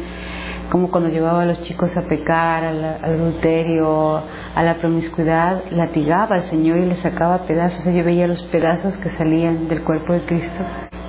como 0.71 0.91
cuando 0.91 1.09
llevaba 1.09 1.41
a 1.41 1.45
los 1.45 1.61
chicos 1.63 1.95
a 1.97 2.03
pecar, 2.03 2.63
al, 2.63 2.83
adulterio, 2.83 4.21
a 4.55 4.63
la 4.63 4.75
promiscuidad, 4.75 5.63
latigaba 5.71 6.35
al 6.35 6.49
Señor 6.49 6.79
y 6.79 6.85
le 6.85 6.95
sacaba 6.97 7.45
pedazos. 7.47 7.85
Yo 7.85 8.03
veía 8.03 8.27
los 8.27 8.41
pedazos 8.43 8.95
que 8.97 9.15
salían 9.17 9.67
del 9.67 9.83
cuerpo 9.83 10.13
de 10.13 10.21
Cristo, 10.21 10.63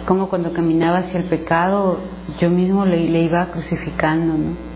como 0.07 0.29
cuando 0.29 0.53
caminaba 0.53 0.99
hacia 0.99 1.21
el 1.21 1.29
pecado, 1.29 2.01
yo 2.39 2.49
mismo 2.51 2.87
le, 2.87 3.09
le 3.09 3.21
iba 3.21 3.47
crucificando, 3.47 4.35
¿no? 4.35 4.74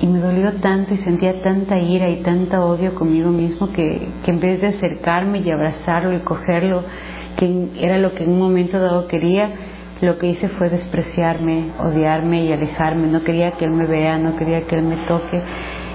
Y 0.00 0.06
me 0.06 0.18
dolió 0.18 0.54
tanto 0.60 0.94
y 0.94 0.98
sentía 0.98 1.42
tanta 1.42 1.78
ira 1.78 2.08
y 2.08 2.22
tanta 2.22 2.64
odio 2.64 2.94
conmigo 2.94 3.30
mismo 3.30 3.70
que, 3.72 4.08
que, 4.24 4.30
en 4.30 4.40
vez 4.40 4.60
de 4.60 4.68
acercarme 4.68 5.40
y 5.40 5.50
abrazarlo 5.50 6.16
y 6.16 6.20
cogerlo, 6.20 6.84
que 7.36 7.68
era 7.78 7.98
lo 7.98 8.14
que 8.14 8.24
en 8.24 8.30
un 8.30 8.38
momento 8.38 8.80
dado 8.80 9.06
quería, 9.08 9.50
lo 10.00 10.16
que 10.16 10.28
hice 10.28 10.48
fue 10.50 10.70
despreciarme, 10.70 11.72
odiarme 11.78 12.44
y 12.44 12.52
alejarme. 12.52 13.08
No 13.08 13.22
quería 13.22 13.52
que 13.52 13.66
él 13.66 13.72
me 13.72 13.84
vea, 13.84 14.16
no 14.18 14.36
quería 14.36 14.66
que 14.66 14.76
él 14.76 14.82
me 14.82 14.96
toque. 15.06 15.42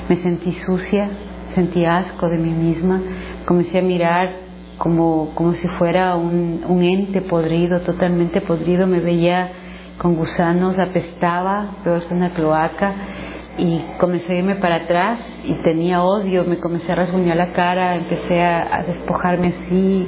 Me 0.08 0.18
sentí 0.18 0.52
sucia, 0.60 1.10
sentí 1.56 1.84
asco 1.86 2.30
de 2.30 2.38
mí 2.38 2.52
misma. 2.52 3.02
Comencé 3.48 3.80
a 3.80 3.82
mirar 3.82 4.30
como, 4.78 5.32
como 5.34 5.54
si 5.54 5.68
fuera 5.80 6.16
un, 6.16 6.64
un 6.68 6.84
ente 6.84 7.22
podrido, 7.22 7.82
totalmente 7.82 8.42
podrido. 8.42 8.86
Me 8.86 9.00
veía 9.00 9.50
con 9.98 10.16
gusanos, 10.16 10.78
apestaba, 10.78 11.78
peor 11.84 12.08
que 12.08 12.14
una 12.14 12.36
cloaca 12.36 13.15
y 13.58 13.82
comencé 14.00 14.34
a 14.34 14.36
irme 14.38 14.56
para 14.56 14.76
atrás 14.76 15.20
y 15.46 15.54
tenía 15.64 16.04
odio, 16.04 16.44
me 16.44 16.60
comencé 16.60 16.92
a 16.92 16.96
rasguñar 16.96 17.38
la 17.38 17.54
cara, 17.54 17.96
empecé 17.96 18.42
a, 18.42 18.84
despojarme 18.86 19.48
así, 19.48 20.08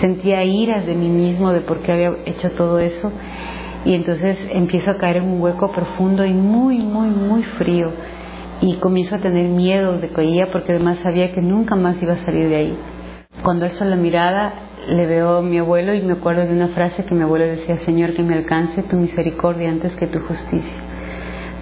sentía 0.00 0.44
iras 0.44 0.84
de 0.84 0.94
mí 0.94 1.08
mismo 1.08 1.52
de 1.52 1.62
por 1.62 1.80
qué 1.80 1.92
había 1.92 2.12
hecho 2.26 2.50
todo 2.52 2.78
eso 2.78 3.10
y 3.84 3.94
entonces 3.94 4.38
empiezo 4.50 4.90
a 4.90 4.98
caer 4.98 5.18
en 5.18 5.24
un 5.24 5.40
hueco 5.40 5.72
profundo 5.72 6.24
y 6.24 6.34
muy, 6.34 6.78
muy, 6.78 7.08
muy 7.08 7.42
frío 7.58 7.90
y 8.60 8.76
comienzo 8.76 9.16
a 9.16 9.20
tener 9.20 9.48
miedo 9.48 9.98
de 9.98 10.10
que 10.10 10.48
porque 10.52 10.72
además 10.72 10.98
sabía 11.02 11.32
que 11.32 11.40
nunca 11.40 11.74
más 11.74 12.00
iba 12.00 12.12
a 12.12 12.24
salir 12.24 12.48
de 12.48 12.56
ahí. 12.56 12.78
Cuando 13.42 13.64
alzo 13.64 13.84
la 13.84 13.96
mirada, 13.96 14.52
le 14.88 15.06
veo 15.06 15.38
a 15.38 15.42
mi 15.42 15.58
abuelo 15.58 15.94
y 15.94 16.02
me 16.02 16.12
acuerdo 16.12 16.42
de 16.42 16.52
una 16.52 16.68
frase 16.68 17.04
que 17.04 17.14
mi 17.14 17.22
abuelo 17.22 17.46
decía, 17.46 17.80
Señor, 17.80 18.14
que 18.14 18.22
me 18.22 18.34
alcance 18.34 18.82
tu 18.84 18.96
misericordia 18.96 19.70
antes 19.70 19.92
que 19.96 20.06
tu 20.06 20.20
justicia. 20.20 20.91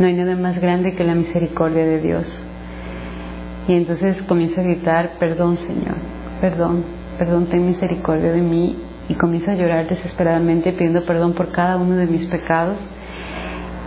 No 0.01 0.07
hay 0.07 0.15
nada 0.15 0.35
más 0.35 0.59
grande 0.59 0.95
que 0.95 1.05
la 1.05 1.15
misericordia 1.15 1.85
de 1.85 2.01
Dios. 2.01 2.27
Y 3.69 3.75
entonces 3.75 4.17
comienzo 4.23 4.63
a 4.63 4.65
gritar, 4.65 5.19
perdón 5.19 5.59
Señor, 5.59 5.97
perdón, 6.41 6.85
perdón, 7.19 7.47
ten 7.51 7.67
misericordia 7.67 8.33
de 8.33 8.41
mí. 8.41 8.77
Y 9.11 9.15
comienzo 9.15 9.51
a 9.51 9.55
llorar 9.55 9.89
desesperadamente 9.91 10.73
pidiendo 10.73 11.05
perdón 11.05 11.35
por 11.35 11.53
cada 11.53 11.77
uno 11.77 11.97
de 11.97 12.07
mis 12.07 12.27
pecados. 12.29 12.79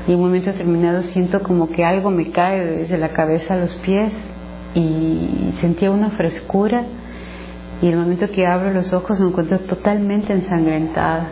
Y 0.08 0.12
en 0.12 0.20
un 0.20 0.26
momento 0.26 0.52
determinado 0.52 1.02
siento 1.02 1.42
como 1.42 1.70
que 1.70 1.84
algo 1.84 2.12
me 2.12 2.30
cae 2.30 2.64
desde 2.64 3.00
la 3.00 3.10
cabeza 3.10 3.56
a 3.56 3.58
los 3.58 3.74
pies 3.78 4.14
y 4.76 5.56
sentía 5.62 5.90
una 5.90 6.12
frescura 6.12 6.84
y 7.82 7.88
el 7.88 7.98
momento 7.98 8.30
que 8.30 8.46
abro 8.46 8.72
los 8.72 8.94
ojos 8.94 9.20
me 9.20 9.30
encuentro 9.30 9.60
totalmente 9.62 10.32
ensangrentada 10.32 11.28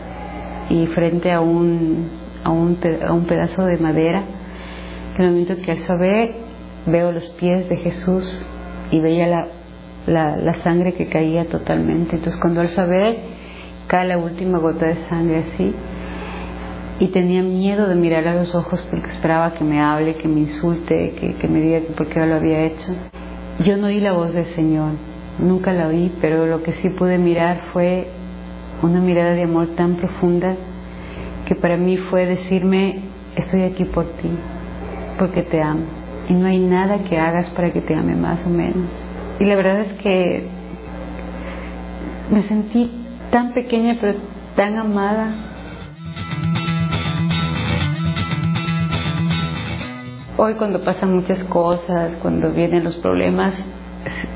y 0.70 0.88
frente 0.88 1.32
a 1.32 1.40
un, 1.40 2.10
a 2.44 2.50
un, 2.50 2.80
a 3.08 3.14
un 3.14 3.26
pedazo 3.26 3.66
de 3.66 3.78
madera. 3.78 4.41
En 5.18 5.26
el 5.26 5.32
momento 5.32 5.56
que 5.62 5.72
alzo 5.72 5.94
a 5.94 5.98
ver, 5.98 6.32
veo 6.86 7.12
los 7.12 7.30
pies 7.30 7.68
de 7.70 7.78
Jesús 7.78 8.46
y 8.92 9.00
veía 9.00 9.28
la, 9.28 9.48
la, 10.38 10.54
sangre 10.64 10.94
que 10.94 11.08
caía 11.08 11.46
totalmente. 11.46 12.16
Entonces 12.16 12.40
cuando 12.40 12.62
alzo 12.62 12.82
a 12.82 12.86
ver, 12.86 13.18
cae 13.88 14.08
la 14.08 14.18
última 14.18 14.58
gota 14.60 14.88
de 14.88 15.08
sangre 15.10 15.46
así. 15.52 15.74
Y 17.00 17.08
tenía 17.08 17.42
miedo 17.42 17.88
de 17.88 17.96
mirar 17.96 18.28
a 18.28 18.36
los 18.36 18.54
ojos 18.54 18.80
porque 18.92 19.12
esperaba 19.12 19.54
que 19.54 19.64
me 19.64 19.82
hable, 19.82 20.16
que 20.16 20.28
me 20.28 20.42
insulte, 20.42 21.16
que, 21.20 21.36
que 21.40 21.48
me 21.48 21.62
diga 21.62 21.80
por 21.98 22.08
qué 22.08 22.26
lo 22.26 22.36
había 22.36 22.64
hecho. 22.66 22.94
Yo 23.66 23.78
no 23.78 23.88
oí 23.88 24.00
la 24.00 24.14
voz 24.14 24.34
del 24.34 24.46
Señor, 24.56 24.92
nunca 25.40 25.74
la 25.74 25.88
oí, 25.88 26.12
pero 26.22 26.46
lo 26.46 26.62
que 26.64 26.74
sí 26.82 26.90
pude 26.90 27.18
mirar 27.18 27.62
fue 27.74 28.08
una 28.82 29.00
mirada 29.00 29.34
de 29.34 29.44
amor 29.44 29.70
tan 29.76 29.96
profunda 29.96 30.56
que 31.48 31.56
para 31.56 31.78
mí 31.78 31.98
fue 32.10 32.26
decirme, 32.26 33.02
estoy 33.36 33.64
aquí 33.64 33.86
por 33.86 34.06
ti, 34.06 34.30
porque 35.22 35.44
te 35.44 35.62
amo. 35.62 35.84
Y 36.30 36.34
no 36.34 36.48
hay 36.48 36.58
nada 36.58 37.04
que 37.04 37.20
hagas 37.20 37.48
para 37.52 37.72
que 37.72 37.82
te 37.82 37.94
ame 37.94 38.16
más 38.16 38.40
o 38.44 38.50
menos. 38.50 38.90
Y 39.40 39.46
la 39.46 39.56
verdad 39.56 39.82
es 39.82 39.94
que 40.02 40.48
me 42.32 42.42
sentí 42.48 42.90
tan 43.30 43.54
pequeña 43.54 43.98
pero 44.02 44.18
tan 44.56 44.80
amada. 44.80 45.36
Hoy 50.38 50.56
cuando 50.56 50.84
pasan 50.84 51.14
muchas 51.14 51.44
cosas, 51.44 52.14
cuando 52.24 52.50
vienen 52.52 52.84
los 52.84 52.96
problemas, 52.96 53.54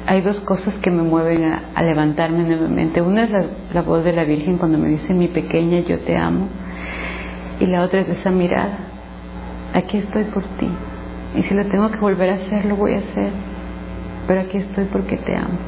hay 0.05 0.21
dos 0.21 0.39
cosas 0.41 0.75
que 0.83 0.91
me 0.91 1.01
mueven 1.01 1.45
a, 1.45 1.81
levantarme 1.81 2.43
nuevamente. 2.43 3.01
Una 3.01 3.23
es 3.23 3.31
la, 3.31 3.43
la, 3.73 3.81
voz 3.81 4.03
de 4.03 4.13
la 4.13 4.23
Virgen 4.23 4.59
cuando 4.59 4.77
me 4.77 4.89
dice, 4.89 5.15
mi 5.15 5.29
pequeña, 5.29 5.79
yo 5.79 5.97
te 6.01 6.15
amo. 6.15 6.47
Y 7.59 7.65
la 7.65 7.81
otra 7.81 8.01
es 8.01 8.09
esa 8.09 8.29
mirada, 8.29 8.84
aquí 9.75 9.97
estoy 9.97 10.23
por 10.25 10.43
ti. 10.57 10.67
Y 11.35 11.43
si 11.43 11.53
lo 11.53 11.65
tengo 11.67 11.91
que 11.91 11.97
volver 11.97 12.29
a 12.29 12.35
hacer, 12.35 12.65
lo 12.65 12.75
voy 12.77 12.93
a 12.93 12.99
hacer. 12.99 13.31
Pero 14.27 14.41
aquí 14.41 14.57
estoy 14.57 14.85
porque 14.85 15.17
te 15.17 15.35
amo. 15.35 15.59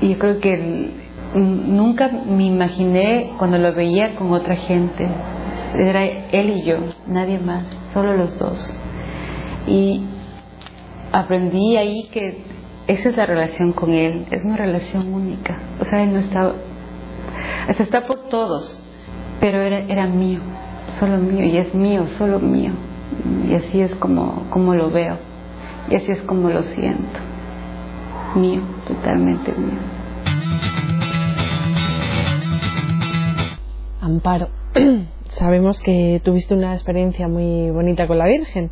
Y 0.00 0.10
yo 0.10 0.18
creo 0.18 0.38
que 0.40 0.90
nunca 1.34 2.08
me 2.08 2.44
imaginé 2.44 3.32
cuando 3.38 3.58
lo 3.58 3.72
veía 3.74 4.14
con 4.14 4.32
otra 4.32 4.56
gente. 4.56 5.08
Era 5.74 6.04
él 6.04 6.50
y 6.50 6.64
yo, 6.64 6.76
nadie 7.06 7.38
más, 7.38 7.64
solo 7.92 8.16
los 8.16 8.38
dos. 8.38 8.78
Y 9.66 10.02
aprendí 11.12 11.76
ahí 11.76 12.08
que 12.12 12.44
esa 12.86 13.08
es 13.08 13.16
la 13.16 13.26
relación 13.26 13.72
con 13.72 13.92
Él, 13.92 14.26
es 14.30 14.44
una 14.44 14.56
relación 14.56 15.12
única. 15.12 15.58
O 15.80 15.84
sea, 15.84 16.02
Él 16.02 16.12
no 16.12 16.20
está, 16.20 16.52
hasta 17.68 17.82
está 17.82 18.06
por 18.06 18.28
todos, 18.28 18.80
pero 19.40 19.58
era, 19.60 19.80
era 19.80 20.06
mío, 20.06 20.40
solo 21.00 21.18
mío, 21.18 21.44
y 21.44 21.56
es 21.56 21.74
mío, 21.74 22.06
solo 22.16 22.38
mío. 22.38 22.72
Y 23.48 23.54
así 23.54 23.80
es 23.80 23.94
como, 23.96 24.46
como 24.50 24.74
lo 24.74 24.90
veo, 24.90 25.16
y 25.88 25.96
así 25.96 26.10
es 26.12 26.22
como 26.22 26.50
lo 26.50 26.62
siento. 26.62 27.20
Mío, 28.34 28.60
totalmente 28.86 29.52
mío. 29.52 29.78
Amparo, 34.00 34.48
sabemos 35.28 35.80
que 35.80 36.20
tuviste 36.24 36.54
una 36.54 36.74
experiencia 36.74 37.28
muy 37.28 37.70
bonita 37.70 38.06
con 38.06 38.18
la 38.18 38.26
Virgen 38.26 38.70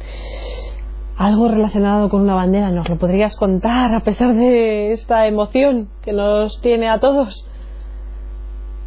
algo 1.16 1.48
relacionado 1.48 2.08
con 2.08 2.22
una 2.22 2.34
bandera, 2.34 2.70
¿nos 2.70 2.88
lo 2.88 2.98
podrías 2.98 3.36
contar 3.36 3.94
a 3.94 4.00
pesar 4.00 4.34
de 4.34 4.92
esta 4.92 5.26
emoción 5.26 5.88
que 6.02 6.12
nos 6.12 6.60
tiene 6.60 6.88
a 6.88 6.98
todos? 6.98 7.48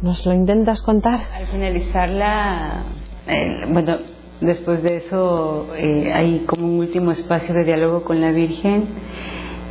¿Nos 0.02 0.24
lo 0.26 0.34
intentas 0.34 0.82
contar? 0.82 1.20
Al 1.34 1.46
finalizar 1.46 2.08
la... 2.10 2.82
Eh, 3.26 3.62
bueno, 3.70 3.96
después 4.40 4.82
de 4.82 4.98
eso 4.98 5.68
eh, 5.76 6.12
hay 6.12 6.40
como 6.46 6.66
un 6.66 6.78
último 6.78 7.12
espacio 7.12 7.54
de 7.54 7.64
diálogo 7.64 8.04
con 8.04 8.20
la 8.20 8.32
Virgen 8.32 8.86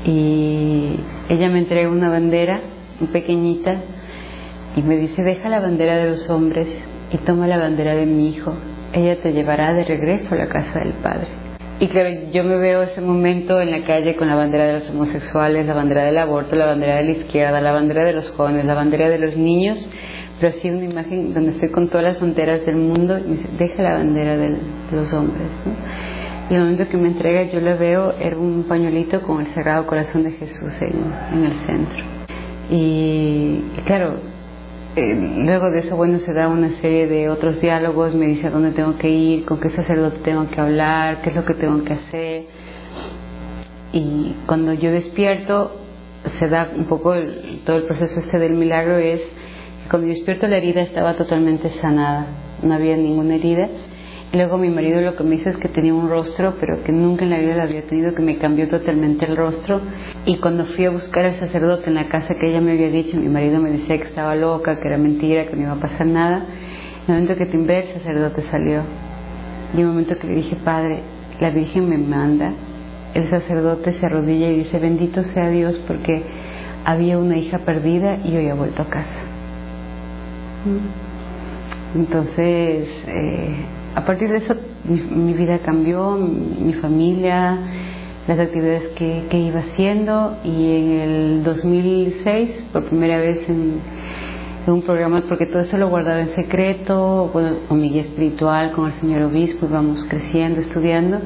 y 0.06 1.00
ella 1.30 1.50
me 1.50 1.60
entrega 1.60 1.90
una 1.90 2.10
bandera, 2.10 2.62
pequeñita, 3.12 3.82
y 4.76 4.82
me 4.84 4.98
dice, 4.98 5.24
deja 5.24 5.50
la 5.50 5.60
bandera 5.60 5.98
de 5.98 6.12
los 6.12 6.30
hombres 6.30 6.68
y 7.12 7.18
toma 7.18 7.48
la 7.48 7.58
bandera 7.58 7.96
de 7.96 8.06
mi 8.06 8.30
hijo. 8.30 8.54
Ella 8.94 9.22
te 9.22 9.34
llevará 9.34 9.74
de 9.74 9.84
regreso 9.84 10.34
a 10.34 10.38
la 10.38 10.48
casa 10.48 10.80
del 10.80 10.94
Padre. 11.02 11.28
Y 11.80 11.88
claro, 11.90 12.10
yo 12.32 12.44
me 12.44 12.58
veo 12.58 12.82
ese 12.82 13.02
momento 13.02 13.62
en 13.62 13.70
la 13.70 13.82
calle 13.84 14.16
con 14.16 14.28
la 14.28 14.36
bandera 14.36 14.66
de 14.66 14.74
los 14.80 14.90
homosexuales, 14.90 15.68
la 15.68 15.76
bandera 15.76 16.06
del 16.06 16.18
aborto, 16.18 16.56
la 16.56 16.66
bandera 16.66 16.96
de 16.96 17.04
la 17.04 17.12
izquierda, 17.12 17.62
la 17.62 17.72
bandera 17.72 18.04
de 18.04 18.14
los 18.14 18.30
jóvenes, 18.32 18.66
la 18.66 18.74
bandera 18.74 19.10
de 19.10 19.20
los 19.20 19.38
niños, 19.38 19.88
pero 20.40 20.56
así 20.56 20.70
una 20.70 20.86
imagen 20.86 21.34
donde 21.34 21.52
estoy 21.52 21.70
con 21.70 21.88
todas 21.88 22.04
las 22.04 22.18
fronteras 22.18 22.66
del 22.66 22.76
mundo 22.76 23.18
y 23.18 23.22
me 23.24 23.38
dice, 23.38 23.50
deja 23.58 23.82
la 23.84 23.94
bandera 23.94 24.38
del, 24.38 24.58
de 24.92 24.96
los 24.96 25.12
hombres. 25.14 25.48
¿no? 25.66 25.74
Y 26.50 26.54
el 26.56 26.62
momento 26.62 26.88
que 26.88 26.98
me 26.98 27.10
entrega 27.10 27.44
yo 27.44 27.60
la 27.60 27.76
veo, 27.76 28.14
era 28.20 28.38
un 28.38 28.64
pañuelito 28.64 29.22
con 29.22 29.46
el 29.46 29.54
Sagrado 29.54 29.86
Corazón 29.86 30.24
de 30.24 30.32
Jesús 30.32 30.72
en, 30.80 31.38
en 31.40 31.46
el 31.46 31.54
centro. 31.66 32.06
Y, 32.70 33.62
claro, 33.86 34.16
eh, 34.96 35.14
luego 35.14 35.72
de 35.72 35.80
eso, 35.80 35.98
bueno, 35.98 36.20
se 36.20 36.34
da 36.34 36.48
una 36.48 36.80
serie 36.80 37.08
de 37.08 37.30
otros 37.30 37.60
diálogos, 37.60 38.16
me 38.16 38.28
dice 38.28 38.48
a 38.48 38.50
dónde 38.50 38.72
tengo 38.72 38.98
que 38.98 39.10
ir, 39.10 39.46
con 39.46 39.60
qué 39.60 39.70
sacerdote 39.72 40.20
tengo 40.24 40.50
que 40.50 40.62
hablar, 40.62 41.22
qué 41.22 41.32
es 41.32 41.36
lo 41.36 41.44
que 41.44 41.54
tengo 41.54 41.84
que 41.84 41.94
hacer. 41.94 42.46
Y 43.92 44.34
cuando 44.46 44.74
yo 44.74 44.92
despierto, 44.92 45.76
se 46.40 46.48
da 46.48 46.72
un 46.76 46.86
poco 46.86 47.14
todo 47.66 47.78
el 47.78 47.84
proceso 47.84 48.22
este 48.22 48.40
del 48.40 48.54
milagro, 48.54 48.98
es 48.98 49.22
cuando 49.90 50.08
despierto 50.10 50.48
la 50.48 50.58
herida 50.58 50.82
estaba 50.82 51.16
totalmente 51.16 51.72
sanada, 51.82 52.28
no 52.62 52.74
había 52.74 52.98
ninguna 52.98 53.36
herida. 53.36 53.70
Y 54.34 54.36
luego 54.36 54.58
mi 54.58 54.70
marido 54.70 55.00
lo 55.00 55.16
que 55.16 55.24
me 55.24 55.38
dice 55.38 55.52
es 55.52 55.58
que 55.58 55.70
tenía 55.70 55.94
un 55.94 56.10
rostro, 56.10 56.56
pero 56.60 56.84
que 56.84 56.92
nunca 56.92 57.24
en 57.24 57.30
la 57.30 57.40
vida 57.40 57.56
lo 57.56 57.64
había 57.64 57.84
tenido, 57.84 58.14
que 58.14 58.22
me 58.22 58.38
cambió 58.38 58.68
totalmente 58.68 59.26
el 59.26 59.38
rostro. 59.38 59.80
Y 60.26 60.38
cuando 60.38 60.66
fui 60.66 60.84
a 60.84 60.90
buscar 60.90 61.24
al 61.24 61.40
sacerdote 61.40 61.88
en 61.88 61.96
la 61.96 62.10
casa 62.10 62.36
que 62.36 62.50
ella 62.50 62.60
me 62.60 62.74
había 62.74 62.90
dicho, 62.90 63.16
mi 63.16 63.30
marido 63.30 63.62
me 63.62 63.72
decía 63.72 63.98
que 63.98 64.10
estaba 64.10 64.36
loca, 64.36 64.82
que 64.82 64.88
era 64.88 64.98
mentira, 64.98 65.46
que 65.46 65.56
no 65.56 65.62
iba 65.64 65.72
a 65.72 65.80
pasar 65.80 66.06
nada. 66.06 66.46
En 67.08 67.16
el 67.16 67.22
momento 67.22 67.38
que 67.38 67.46
timbré, 67.46 67.90
el 67.90 68.02
sacerdote 68.02 68.44
salió. 68.52 68.82
Y 69.74 69.78
en 69.78 69.82
el 69.82 69.88
momento 69.88 70.18
que 70.18 70.28
le 70.28 70.36
dije, 70.36 70.58
Padre, 70.58 71.02
la 71.40 71.50
Virgen 71.50 71.88
me 71.88 71.98
manda, 71.98 72.52
el 73.14 73.30
sacerdote 73.30 73.98
se 73.98 74.06
arrodilla 74.06 74.50
y 74.50 74.64
dice, 74.64 74.80
bendito 74.80 75.24
sea 75.34 75.50
Dios 75.50 75.82
porque 75.88 76.26
había 76.84 77.18
una 77.18 77.38
hija 77.38 77.60
perdida 77.60 78.18
y 78.26 78.36
hoy 78.36 78.50
ha 78.50 78.56
vuelto 78.56 78.82
a 78.82 78.90
casa. 78.90 79.27
Entonces, 81.96 82.88
eh, 83.08 83.56
a 83.96 84.06
partir 84.06 84.30
de 84.30 84.38
eso 84.38 84.56
mi, 84.84 85.02
mi 85.02 85.34
vida 85.34 85.60
cambió, 85.60 86.12
mi, 86.12 86.66
mi, 86.66 86.74
familia, 86.74 87.58
las 88.28 88.40
actividades 88.40 88.90
que, 88.96 89.38
iba 89.38 89.62
haciendo. 89.62 90.38
Y 90.44 90.76
en 90.76 90.92
el 90.92 91.44
2006, 91.44 92.50
por 92.74 92.86
primera 92.86 93.18
vez 93.18 93.48
en, 93.50 93.98
un 94.68 94.82
programa, 94.82 95.24
porque 95.30 95.46
todo 95.46 95.62
eso 95.62 95.78
lo 95.78 95.88
guardaba 95.88 96.20
en 96.20 96.36
secreto, 96.36 97.30
con 97.32 97.80
mi 97.80 97.90
guía 97.90 98.02
espiritual, 98.02 98.74
con 98.74 98.88
el 98.92 99.00
señor 99.00 99.22
obispo, 99.22 99.66
íbamos 99.66 100.04
creciendo, 100.10 100.60
estudiando, 100.60 101.22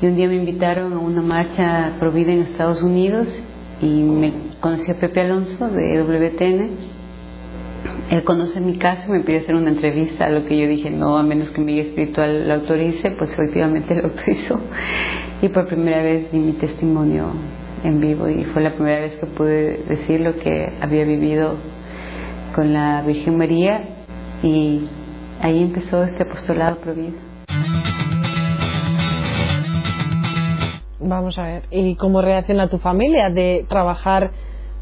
y 0.00 0.06
un 0.06 0.16
día 0.16 0.28
me 0.28 0.36
invitaron 0.36 0.94
a 0.94 0.98
una 0.98 1.20
marcha 1.20 1.92
provida 1.98 2.32
en 2.32 2.40
Estados 2.40 2.80
Unidos 2.82 3.28
y 3.82 3.86
me 3.86 4.32
conocí 4.60 4.90
a 4.90 4.94
Pepe 4.94 5.20
Alonso 5.20 5.68
de 5.68 6.02
WTN 6.02 6.99
él 8.10 8.24
conoce 8.24 8.60
mi 8.60 8.76
caso 8.76 9.06
y 9.08 9.18
me 9.18 9.20
pide 9.20 9.38
hacer 9.38 9.54
una 9.54 9.70
entrevista, 9.70 10.26
a 10.26 10.30
lo 10.30 10.44
que 10.44 10.58
yo 10.58 10.66
dije, 10.66 10.90
no, 10.90 11.16
a 11.16 11.22
menos 11.22 11.50
que 11.50 11.60
mi 11.60 11.74
guía 11.74 11.84
espiritual 11.84 12.48
lo 12.48 12.54
autorice, 12.54 13.12
pues 13.12 13.30
efectivamente 13.30 13.94
lo 14.02 14.08
autorizó. 14.08 14.60
Y 15.40 15.48
por 15.48 15.68
primera 15.68 16.02
vez 16.02 16.30
di 16.32 16.38
mi 16.40 16.52
testimonio 16.54 17.32
en 17.84 18.00
vivo 18.00 18.28
y 18.28 18.44
fue 18.46 18.62
la 18.62 18.72
primera 18.72 19.00
vez 19.00 19.12
que 19.20 19.26
pude 19.26 19.84
decir 19.88 20.20
lo 20.20 20.36
que 20.38 20.72
había 20.80 21.04
vivido 21.04 21.54
con 22.54 22.72
la 22.72 23.02
Virgen 23.02 23.38
María 23.38 23.80
y 24.42 24.88
ahí 25.40 25.62
empezó 25.62 26.02
este 26.02 26.24
apostolado 26.24 26.78
provido. 26.78 27.14
Vamos 30.98 31.38
a 31.38 31.44
ver, 31.44 31.62
¿y 31.70 31.94
cómo 31.94 32.22
reacciona 32.22 32.68
tu 32.68 32.78
familia 32.78 33.30
de 33.30 33.64
trabajar 33.68 34.32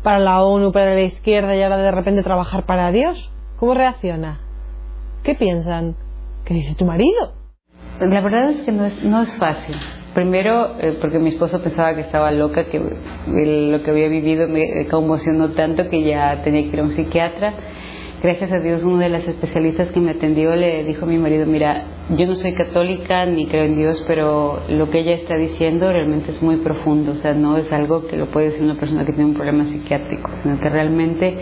para 0.02 0.18
la 0.18 0.42
ONU, 0.42 0.72
para 0.72 0.94
la 0.94 1.02
izquierda 1.02 1.54
y 1.56 1.62
ahora 1.62 1.76
de 1.78 1.90
repente 1.90 2.22
trabajar 2.22 2.66
para 2.66 2.90
Dios? 2.92 3.30
¿Cómo 3.58 3.74
reacciona? 3.74 4.40
¿Qué 5.22 5.34
piensan? 5.34 5.96
¿Qué 6.44 6.54
dice 6.54 6.74
tu 6.74 6.84
marido? 6.84 7.34
La 8.00 8.20
verdad 8.20 8.50
es 8.50 8.64
que 8.64 8.72
no 8.72 8.86
es, 8.86 9.02
no 9.02 9.22
es 9.22 9.36
fácil. 9.38 9.76
Primero, 10.14 10.78
eh, 10.80 10.96
porque 11.00 11.18
mi 11.18 11.30
esposo 11.30 11.62
pensaba 11.62 11.94
que 11.94 12.02
estaba 12.02 12.30
loca, 12.30 12.70
que 12.70 12.78
lo 12.80 13.82
que 13.82 13.90
había 13.90 14.08
vivido 14.08 14.48
me 14.48 14.86
conmocionó 14.88 15.50
tanto 15.50 15.88
que 15.90 16.02
ya 16.02 16.42
tenía 16.42 16.62
que 16.62 16.68
ir 16.68 16.80
a 16.80 16.84
un 16.84 16.96
psiquiatra. 16.96 17.54
Gracias 18.20 18.50
a 18.50 18.58
Dios, 18.58 18.82
uno 18.82 18.98
de 18.98 19.10
las 19.10 19.22
especialistas 19.28 19.90
que 19.92 20.00
me 20.00 20.10
atendió 20.10 20.56
le 20.56 20.82
dijo 20.82 21.04
a 21.04 21.08
mi 21.08 21.18
marido, 21.18 21.46
mira, 21.46 21.84
yo 22.16 22.26
no 22.26 22.34
soy 22.34 22.52
católica 22.52 23.24
ni 23.26 23.46
creo 23.46 23.62
en 23.62 23.76
Dios, 23.76 24.04
pero 24.08 24.60
lo 24.68 24.90
que 24.90 24.98
ella 24.98 25.14
está 25.14 25.36
diciendo 25.36 25.92
realmente 25.92 26.32
es 26.32 26.42
muy 26.42 26.56
profundo, 26.56 27.12
o 27.12 27.14
sea, 27.14 27.34
no 27.34 27.56
es 27.56 27.70
algo 27.70 28.08
que 28.08 28.16
lo 28.16 28.28
puede 28.32 28.50
decir 28.50 28.64
una 28.64 28.74
persona 28.74 29.04
que 29.04 29.12
tiene 29.12 29.30
un 29.30 29.36
problema 29.36 29.66
psiquiátrico, 29.66 30.28
sino 30.42 30.58
que 30.58 30.68
realmente 30.68 31.38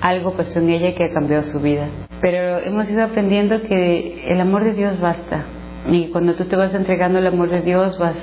algo 0.00 0.34
pasó 0.34 0.60
en 0.60 0.70
ella 0.70 0.94
que 0.94 1.02
ha 1.02 1.12
cambiado 1.12 1.50
su 1.50 1.58
vida. 1.58 1.88
Pero 2.20 2.58
hemos 2.58 2.88
ido 2.88 3.02
aprendiendo 3.02 3.62
que 3.62 4.30
el 4.30 4.40
amor 4.40 4.62
de 4.62 4.74
Dios 4.74 5.00
basta, 5.00 5.46
y 5.90 6.10
cuando 6.12 6.34
tú 6.34 6.44
te 6.44 6.54
vas 6.54 6.72
entregando 6.74 7.18
el 7.18 7.26
amor 7.26 7.50
de 7.50 7.62
Dios, 7.62 7.98
vas 7.98 8.14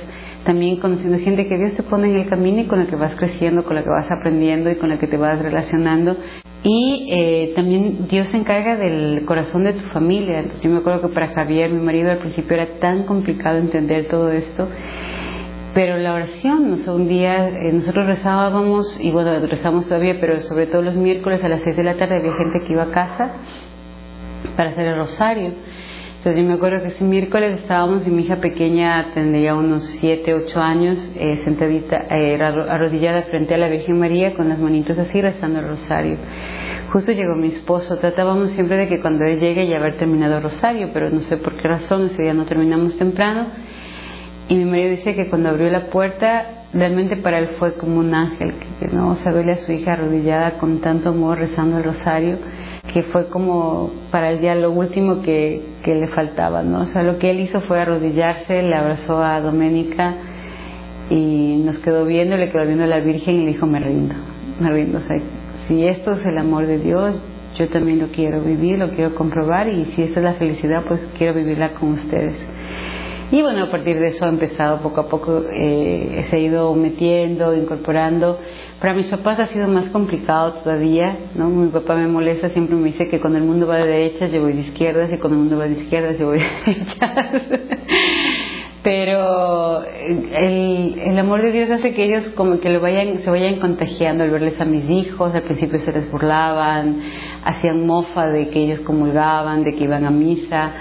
también 0.45 0.77
conociendo 0.77 1.19
gente 1.19 1.45
que 1.45 1.57
Dios 1.57 1.73
te 1.73 1.83
pone 1.83 2.09
en 2.09 2.15
el 2.15 2.29
camino 2.29 2.61
y 2.61 2.67
con 2.67 2.79
la 2.79 2.85
que 2.85 2.95
vas 2.95 3.15
creciendo, 3.17 3.65
con 3.65 3.75
la 3.75 3.83
que 3.83 3.89
vas 3.89 4.09
aprendiendo 4.09 4.71
y 4.71 4.75
con 4.75 4.87
la 4.87 4.97
que 4.97 5.07
te 5.07 5.17
vas 5.17 5.39
relacionando. 5.39 6.15
Y 6.69 7.07
eh, 7.09 7.53
también 7.55 8.09
Dios 8.09 8.27
se 8.29 8.35
encarga 8.35 8.75
del 8.75 9.23
corazón 9.23 9.63
de 9.63 9.71
tu 9.71 9.87
familia. 9.91 10.39
Entonces 10.39 10.63
yo 10.63 10.69
me 10.69 10.79
acuerdo 10.79 11.07
que 11.07 11.13
para 11.13 11.29
Javier, 11.29 11.71
mi 11.71 11.79
marido, 11.79 12.11
al 12.11 12.17
principio 12.17 12.55
era 12.55 12.79
tan 12.79 13.03
complicado 13.03 13.57
entender 13.57 14.09
todo 14.09 14.29
esto. 14.29 14.67
Pero 15.73 15.95
la 15.95 16.13
oración, 16.13 16.73
o 16.73 16.77
sea, 16.83 16.91
un 16.91 17.07
día 17.07 17.47
eh, 17.47 17.71
nosotros 17.71 18.07
rezábamos, 18.07 18.99
y 18.99 19.11
bueno, 19.11 19.39
rezamos 19.47 19.87
todavía, 19.87 20.17
pero 20.19 20.41
sobre 20.41 20.67
todo 20.67 20.81
los 20.81 20.97
miércoles 20.97 21.41
a 21.41 21.47
las 21.47 21.61
6 21.63 21.77
de 21.77 21.83
la 21.83 21.95
tarde 21.95 22.15
había 22.15 22.33
gente 22.33 22.59
que 22.65 22.73
iba 22.73 22.83
a 22.83 22.91
casa 22.91 23.31
para 24.57 24.71
hacer 24.71 24.87
el 24.87 24.97
rosario. 24.97 25.53
Entonces 26.17 26.43
yo 26.43 26.49
me 26.49 26.55
acuerdo 26.55 26.81
que 26.81 26.89
ese 26.89 27.03
miércoles 27.05 27.59
estábamos 27.61 28.05
y 28.05 28.09
mi 28.09 28.23
hija 28.23 28.37
pequeña 28.37 29.13
tendría 29.13 29.55
unos 29.55 29.83
7, 30.01 30.33
8 30.33 30.59
años, 30.59 30.97
eh, 31.15 31.39
sentadita, 31.45 32.07
eh, 32.09 32.37
arrodillada 32.41 33.21
frente 33.23 33.53
a 33.53 33.57
la 33.57 33.69
Virgen 33.69 33.97
María 33.97 34.33
con 34.33 34.49
las 34.49 34.59
manitos 34.59 34.97
así 34.97 35.21
rezando 35.21 35.59
el 35.59 35.67
rosario. 35.69 36.17
Justo 36.97 37.11
llegó 37.11 37.35
mi 37.35 37.49
esposo, 37.49 37.97
tratábamos 37.97 38.53
siempre 38.53 38.75
de 38.75 38.87
que 38.87 38.99
cuando 38.99 39.23
él 39.23 39.39
llegue 39.39 39.67
ya 39.67 39.77
haber 39.77 39.99
terminado 39.99 40.39
rosario, 40.39 40.89
pero 40.91 41.11
no 41.11 41.19
sé 41.19 41.37
por 41.37 41.55
qué 41.55 41.67
razón 41.67 42.09
ese 42.11 42.23
día 42.23 42.33
no 42.33 42.45
terminamos 42.45 42.97
temprano. 42.97 43.49
Y 44.49 44.55
mi 44.55 44.65
marido 44.65 44.89
dice 44.95 45.13
que 45.13 45.29
cuando 45.29 45.49
abrió 45.49 45.69
la 45.69 45.91
puerta, 45.91 46.65
realmente 46.73 47.15
para 47.17 47.37
él 47.37 47.49
fue 47.59 47.75
como 47.75 47.99
un 47.99 48.15
ángel, 48.15 48.51
que 48.79 48.87
no, 48.87 49.09
o 49.09 49.15
sea, 49.17 49.31
a 49.31 49.57
su 49.57 49.73
hija 49.73 49.93
arrodillada 49.93 50.57
con 50.57 50.81
tanto 50.81 51.09
amor 51.09 51.37
rezando 51.37 51.77
el 51.77 51.83
rosario 51.83 52.39
que 52.91 53.03
fue 53.03 53.29
como 53.29 53.91
para 54.09 54.31
el 54.31 54.41
día 54.41 54.55
lo 54.55 54.71
último 54.71 55.21
que, 55.21 55.61
que, 55.83 55.93
le 55.93 56.07
faltaba, 56.07 56.63
¿no? 56.63 56.81
O 56.81 56.87
sea, 56.87 57.03
lo 57.03 57.19
que 57.19 57.29
él 57.29 57.41
hizo 57.41 57.61
fue 57.61 57.79
arrodillarse, 57.79 58.63
le 58.63 58.73
abrazó 58.73 59.21
a 59.21 59.39
Doménica 59.39 60.15
y 61.11 61.61
nos 61.63 61.77
quedó 61.77 62.05
viendo, 62.05 62.37
le 62.37 62.49
quedó 62.49 62.65
viendo 62.65 62.85
a 62.85 62.87
la 62.87 63.01
Virgen 63.01 63.35
y 63.35 63.45
le 63.45 63.51
dijo, 63.51 63.67
me 63.67 63.79
rindo, 63.79 64.15
me 64.59 64.71
rindo. 64.71 64.97
O 64.97 65.01
sea, 65.01 65.17
si 65.67 65.85
esto 65.85 66.13
es 66.13 66.25
el 66.25 66.37
amor 66.37 66.65
de 66.65 66.79
Dios, 66.79 67.21
yo 67.57 67.67
también 67.69 67.99
lo 67.99 68.07
quiero 68.07 68.41
vivir, 68.41 68.77
lo 68.77 68.89
quiero 68.89 69.15
comprobar 69.15 69.67
y 69.69 69.85
si 69.95 70.03
esta 70.03 70.19
es 70.19 70.23
la 70.23 70.33
felicidad, 70.33 70.83
pues 70.87 71.01
quiero 71.17 71.33
vivirla 71.33 71.73
con 71.73 71.93
ustedes. 71.93 72.35
Y 73.29 73.41
bueno, 73.41 73.63
a 73.63 73.71
partir 73.71 73.99
de 73.99 74.09
eso 74.09 74.23
ha 74.23 74.29
empezado 74.29 74.81
poco 74.81 75.01
a 75.01 75.09
poco, 75.09 75.43
eh, 75.51 76.27
se 76.29 76.39
ido 76.39 76.73
metiendo, 76.75 77.53
incorporando. 77.53 78.39
Para 78.79 78.93
mis 78.93 79.07
papás 79.07 79.39
ha 79.39 79.47
sido 79.47 79.67
más 79.67 79.89
complicado 79.89 80.53
todavía, 80.63 81.17
¿no? 81.35 81.49
Mi 81.49 81.67
papá 81.67 81.95
me 81.95 82.07
molesta, 82.07 82.49
siempre 82.49 82.77
me 82.77 82.91
dice 82.91 83.09
que 83.09 83.19
cuando 83.19 83.39
el 83.39 83.43
mundo 83.43 83.67
va 83.67 83.77
de 83.77 83.87
derechas 83.87 84.31
yo 84.31 84.41
voy 84.41 84.53
de 84.53 84.61
izquierdas 84.61 85.11
y 85.11 85.17
cuando 85.17 85.35
el 85.35 85.43
mundo 85.43 85.57
va 85.57 85.67
de 85.67 85.81
izquierdas 85.81 86.17
yo 86.17 86.27
voy 86.27 86.39
de 86.39 86.45
derechas. 86.65 87.41
Pero 88.89 89.83
el, 89.83 90.97
el, 90.97 91.19
amor 91.19 91.41
de 91.41 91.51
Dios 91.51 91.69
hace 91.69 91.93
que 91.93 92.05
ellos 92.05 92.31
como 92.37 92.61
que 92.61 92.69
lo 92.69 92.79
vayan, 92.79 93.21
se 93.21 93.29
vayan 93.29 93.59
contagiando 93.59 94.23
al 94.23 94.31
verles 94.31 94.61
a 94.61 94.63
mis 94.63 94.89
hijos. 94.89 95.35
Al 95.35 95.41
principio 95.41 95.81
se 95.81 95.91
les 95.91 96.09
burlaban, 96.09 97.01
hacían 97.43 97.85
mofa 97.85 98.27
de 98.27 98.47
que 98.47 98.63
ellos 98.63 98.79
comulgaban, 98.85 99.65
de 99.65 99.75
que 99.75 99.83
iban 99.83 100.05
a 100.05 100.09
misa 100.09 100.71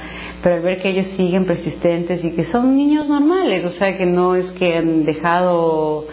pero 0.40 0.54
al 0.54 0.62
ver 0.62 0.80
que 0.80 0.90
ellos 0.90 1.06
siguen 1.16 1.46
persistentes 1.46 2.22
y 2.22 2.30
que 2.30 2.48
son 2.52 2.76
niños 2.76 3.08
normales, 3.08 3.64
o 3.64 3.70
sea, 3.70 3.98
que 3.98 4.06
no 4.06 4.36
es 4.36 4.48
que 4.52 4.76
han 4.76 5.04
dejado 5.04 6.06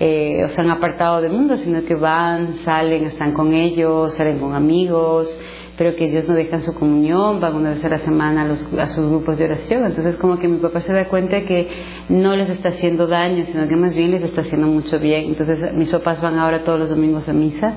eh, 0.00 0.42
o 0.46 0.48
se 0.48 0.62
han 0.62 0.70
apartado 0.70 1.20
del 1.20 1.32
mundo, 1.32 1.58
sino 1.58 1.84
que 1.84 1.94
van, 1.94 2.60
salen, 2.64 3.04
están 3.04 3.34
con 3.34 3.52
ellos, 3.52 4.14
salen 4.14 4.38
con 4.38 4.54
amigos, 4.54 5.36
pero 5.76 5.96
que 5.96 6.04
ellos 6.06 6.28
no 6.28 6.34
dejan 6.34 6.62
su 6.62 6.74
comunión, 6.74 7.40
van 7.40 7.56
una 7.56 7.70
vez 7.70 7.84
a 7.84 7.88
la 7.88 7.98
semana 7.98 8.42
a, 8.42 8.44
los, 8.46 8.72
a 8.74 8.88
sus 8.88 9.08
grupos 9.08 9.38
de 9.38 9.46
oración. 9.46 9.84
Entonces 9.84 10.16
como 10.16 10.38
que 10.38 10.48
mi 10.48 10.58
papá 10.58 10.82
se 10.82 10.92
da 10.92 11.08
cuenta 11.08 11.40
que 11.42 11.68
no 12.08 12.36
les 12.36 12.48
está 12.48 12.68
haciendo 12.70 13.06
daño, 13.06 13.44
sino 13.50 13.66
que 13.66 13.76
más 13.76 13.94
bien 13.94 14.12
les 14.12 14.22
está 14.22 14.42
haciendo 14.42 14.66
mucho 14.66 14.98
bien. 14.98 15.26
Entonces 15.26 15.72
mis 15.74 15.88
papás 15.88 16.20
van 16.22 16.38
ahora 16.38 16.64
todos 16.64 16.78
los 16.78 16.90
domingos 16.90 17.28
a 17.28 17.32
misa. 17.32 17.74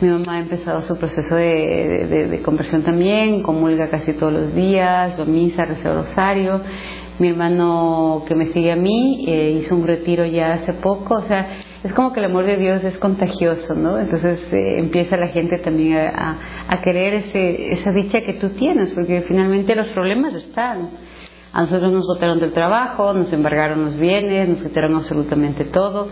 Mi 0.00 0.08
mamá 0.08 0.34
ha 0.34 0.40
empezado 0.40 0.82
su 0.82 0.96
proceso 0.96 1.34
de, 1.34 2.28
de, 2.30 2.42
conversión 2.42 2.82
también, 2.82 3.42
comulga 3.42 3.90
casi 3.90 4.12
todos 4.16 4.32
los 4.32 4.54
días, 4.54 5.18
a 5.18 5.24
misa, 5.24 5.64
reza 5.64 5.92
rosario 5.92 6.62
mi 7.18 7.28
hermano 7.28 8.24
que 8.26 8.34
me 8.34 8.52
sigue 8.52 8.70
a 8.70 8.76
mí 8.76 9.24
eh, 9.26 9.62
hizo 9.62 9.74
un 9.74 9.86
retiro 9.86 10.24
ya 10.24 10.54
hace 10.54 10.72
poco, 10.74 11.14
o 11.14 11.22
sea, 11.22 11.58
es 11.82 11.92
como 11.92 12.12
que 12.12 12.20
el 12.20 12.26
amor 12.26 12.46
de 12.46 12.56
Dios 12.56 12.82
es 12.84 12.96
contagioso, 12.98 13.74
¿no? 13.74 13.98
Entonces 13.98 14.40
eh, 14.52 14.78
empieza 14.78 15.16
la 15.16 15.28
gente 15.28 15.58
también 15.58 15.98
a, 15.98 16.80
querer 16.82 17.14
ese, 17.14 17.72
esa 17.72 17.90
dicha 17.92 18.20
que 18.20 18.34
tú 18.34 18.50
tienes, 18.50 18.92
porque 18.92 19.22
finalmente 19.22 19.74
los 19.74 19.88
problemas 19.88 20.34
están. 20.34 20.90
A 21.52 21.62
nosotros 21.62 21.90
nos 21.92 22.06
botaron 22.06 22.38
del 22.38 22.52
trabajo, 22.52 23.12
nos 23.14 23.32
embargaron 23.32 23.84
los 23.84 23.98
bienes, 23.98 24.48
nos 24.48 24.62
quitaron 24.62 24.94
absolutamente 24.94 25.64
todo, 25.64 26.08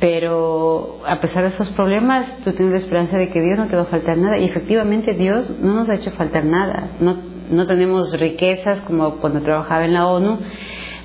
pero 0.00 1.00
a 1.06 1.20
pesar 1.20 1.42
de 1.42 1.54
esos 1.54 1.68
problemas, 1.70 2.38
tú 2.44 2.52
tienes 2.52 2.72
la 2.72 2.78
esperanza 2.78 3.16
de 3.18 3.28
que 3.30 3.42
Dios 3.42 3.58
no 3.58 3.66
te 3.66 3.76
va 3.76 3.82
a 3.82 3.86
faltar 3.86 4.16
nada, 4.16 4.38
y 4.38 4.44
efectivamente 4.44 5.14
Dios 5.18 5.50
no 5.60 5.74
nos 5.74 5.88
ha 5.88 5.96
hecho 5.96 6.12
faltar 6.12 6.44
nada, 6.44 6.90
no 7.00 7.37
no 7.50 7.66
tenemos 7.66 8.12
riquezas 8.18 8.80
como 8.82 9.16
cuando 9.16 9.40
trabajaba 9.40 9.84
en 9.84 9.94
la 9.94 10.06
ONU, 10.06 10.38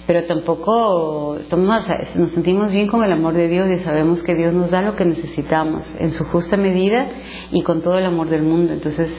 pero 0.06 0.26
tampoco 0.26 1.38
estamos, 1.38 1.88
nos 2.16 2.32
sentimos 2.32 2.72
bien 2.72 2.88
con 2.88 3.04
el 3.04 3.12
amor 3.12 3.34
de 3.34 3.48
Dios 3.48 3.70
y 3.70 3.80
sabemos 3.84 4.22
que 4.24 4.36
Dios 4.36 4.54
nos 4.54 4.70
da 4.70 4.82
lo 4.82 4.96
que 4.96 5.06
necesitamos 5.06 5.84
en 6.00 6.12
su 6.12 6.26
justa 6.26 6.58
medida 6.58 7.08
y 7.52 7.62
con 7.64 7.82
todo 7.82 7.98
el 7.98 8.06
amor 8.06 8.30
del 8.30 8.42
mundo. 8.44 8.74
Entonces, 8.74 9.10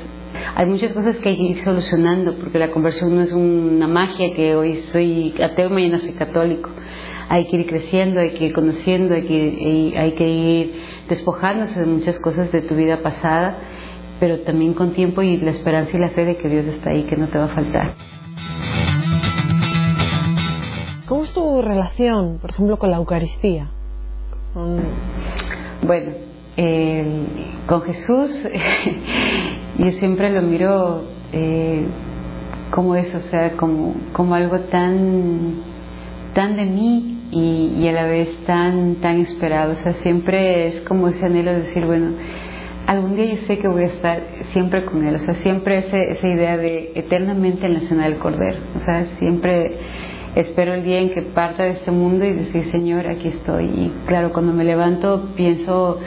hay 0.57 0.67
muchas 0.67 0.93
cosas 0.93 1.17
que 1.19 1.31
hay 1.31 1.37
que 1.37 1.43
ir 1.43 1.59
solucionando 1.59 2.35
porque 2.35 2.59
la 2.59 2.71
conversión 2.71 3.15
no 3.15 3.23
es 3.23 3.33
una 3.33 3.89
magia 3.89 4.35
que 4.35 4.55
hoy 4.57 4.77
soy 4.93 5.35
ateo 5.43 5.71
y 5.71 5.73
mañana 5.73 5.99
soy 5.99 6.13
católico. 6.13 6.71
Hay 7.31 7.47
que 7.49 7.57
ir 7.57 7.67
creciendo, 7.67 8.21
hay 8.21 8.35
que 8.35 8.47
ir 8.47 8.53
conociendo, 8.53 9.15
hay 9.15 9.23
que, 9.23 9.95
hay 9.97 10.13
que 10.13 10.29
ir 10.29 10.83
despojándose 11.09 11.81
de 11.81 11.87
muchas 11.87 12.19
cosas 12.21 12.53
de 12.53 12.61
tu 12.63 12.75
vida 12.75 12.99
pasada 13.03 13.57
pero 14.21 14.41
también 14.41 14.75
con 14.75 14.93
tiempo 14.95 15.23
y 15.23 15.37
la 15.39 15.53
esperanza 15.53 15.91
y 15.95 16.01
la 16.01 16.11
fe 16.11 16.25
de 16.25 16.37
que 16.37 16.49
Dios 16.49 16.67
está 16.67 16.91
ahí, 16.91 17.05
que 17.05 17.17
no 17.17 17.29
te 17.29 17.39
va 17.39 17.45
a 17.45 17.49
faltar. 17.49 17.95
¿Cómo 21.07 21.25
es 21.25 21.33
tu 21.33 21.61
relación, 21.61 22.39
por 22.41 22.51
ejemplo, 22.51 22.79
con 22.79 22.91
la 22.91 22.97
Eucaristía? 22.97 23.71
Bueno, 25.83 26.13
con 27.67 27.83
Jesús 27.83 28.31
yo 29.79 29.91
siempre 29.93 30.31
lo 30.31 30.43
miro 30.43 31.03
eh, 31.33 31.85
como 32.71 32.95
eso, 32.95 33.19
o 33.19 33.31
sea, 33.31 33.57
como, 33.57 33.95
como 34.13 34.35
algo 34.35 34.61
tan, 34.61 35.57
tan 36.35 36.57
de 36.57 36.65
mí 36.65 37.19
y, 37.31 37.75
y, 37.81 37.89
a 37.89 37.93
la 37.93 38.05
vez 38.07 38.29
tan, 38.47 38.97
tan 38.97 39.21
esperado. 39.21 39.73
O 39.73 39.83
sea, 39.83 39.95
siempre 40.03 40.69
es 40.69 40.81
como 40.83 41.09
ese 41.09 41.25
anhelo 41.27 41.53
de 41.53 41.63
decir, 41.65 41.85
bueno, 41.85 42.13
algún 42.87 43.17
día 43.17 43.35
yo 43.35 43.47
sé 43.47 43.59
que 43.59 43.69
voy 43.69 43.85
a 43.85 43.87
estar 43.87 44.23
siempre 44.53 44.85
con 44.85 45.07
Él, 45.07 45.17
o 45.17 45.19
sea, 45.19 45.43
siempre 45.43 45.79
ese, 45.79 46.13
esa 46.13 46.29
idea 46.29 46.57
de 46.57 46.93
eternamente 46.95 47.67
en 47.67 47.75
la 47.75 47.81
cena 47.89 48.05
del 48.05 48.19
Cordero, 48.19 48.59
o 48.81 48.85
sea, 48.85 49.07
siempre 49.19 49.77
espero 50.35 50.75
el 50.75 50.85
día 50.85 51.01
en 51.01 51.11
que 51.11 51.23
parta 51.23 51.65
de 51.65 51.73
este 51.73 51.91
mundo 51.91 52.25
y 52.25 52.33
decir, 52.33 52.71
Señor, 52.73 53.07
aquí 53.07 53.29
estoy. 53.29 53.67
Y 53.67 53.93
claro, 54.07 54.33
cuando 54.33 54.53
me 54.53 54.65
levanto 54.65 55.31
pienso 55.37 56.01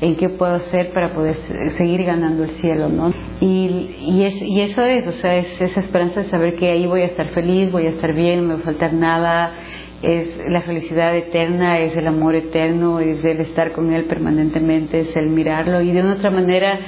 en 0.00 0.16
qué 0.16 0.30
puedo 0.30 0.54
hacer 0.54 0.92
para 0.92 1.12
poder 1.12 1.36
seguir 1.76 2.04
ganando 2.04 2.44
el 2.44 2.50
cielo, 2.60 2.88
¿no? 2.88 3.12
Y, 3.40 3.96
y, 4.00 4.24
es, 4.24 4.34
y 4.42 4.60
eso 4.62 4.82
es, 4.82 5.06
o 5.06 5.12
sea, 5.12 5.36
es 5.36 5.60
esa 5.60 5.80
esperanza 5.80 6.20
de 6.20 6.30
saber 6.30 6.56
que 6.56 6.70
ahí 6.70 6.86
voy 6.86 7.02
a 7.02 7.06
estar 7.06 7.28
feliz, 7.28 7.70
voy 7.70 7.86
a 7.86 7.90
estar 7.90 8.14
bien, 8.14 8.42
no 8.42 8.48
me 8.48 8.54
va 8.54 8.60
a 8.60 8.64
faltar 8.64 8.92
nada, 8.94 9.52
es 10.02 10.28
la 10.48 10.62
felicidad 10.62 11.14
eterna, 11.16 11.78
es 11.78 11.96
el 11.96 12.06
amor 12.06 12.34
eterno, 12.34 13.00
es 13.00 13.24
el 13.24 13.40
estar 13.40 13.72
con 13.72 13.92
Él 13.92 14.04
permanentemente, 14.04 15.00
es 15.00 15.16
el 15.16 15.28
mirarlo 15.28 15.80
y 15.82 15.92
de 15.92 16.00
una 16.00 16.14
otra 16.14 16.30
manera 16.30 16.78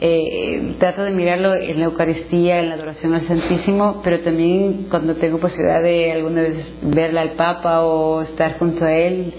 eh, 0.00 0.76
trato 0.78 1.02
de 1.02 1.12
mirarlo 1.12 1.54
en 1.54 1.80
la 1.80 1.86
Eucaristía, 1.86 2.60
en 2.60 2.68
la 2.68 2.76
adoración 2.76 3.14
al 3.14 3.26
Santísimo, 3.26 4.00
pero 4.02 4.20
también 4.20 4.86
cuando 4.90 5.16
tengo 5.16 5.38
posibilidad 5.38 5.82
de 5.82 6.12
alguna 6.12 6.42
vez 6.42 6.66
verla 6.82 7.22
al 7.22 7.32
Papa 7.32 7.82
o 7.82 8.22
estar 8.22 8.58
junto 8.58 8.84
a 8.84 8.92
Él, 8.92 9.34